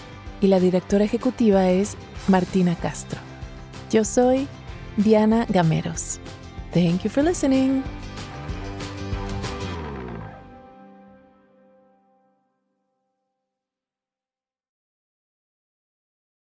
y 0.42 0.48
la 0.48 0.60
directora 0.60 1.04
ejecutiva 1.04 1.70
es 1.70 1.98
Martina 2.28 2.76
Castro. 2.76 3.20
Yo 3.92 4.04
soy 4.04 4.48
Diana 4.98 5.46
Gameros. 5.50 6.20
Thank 6.74 7.04
you 7.04 7.10
for 7.10 7.24
listening. 7.24 7.84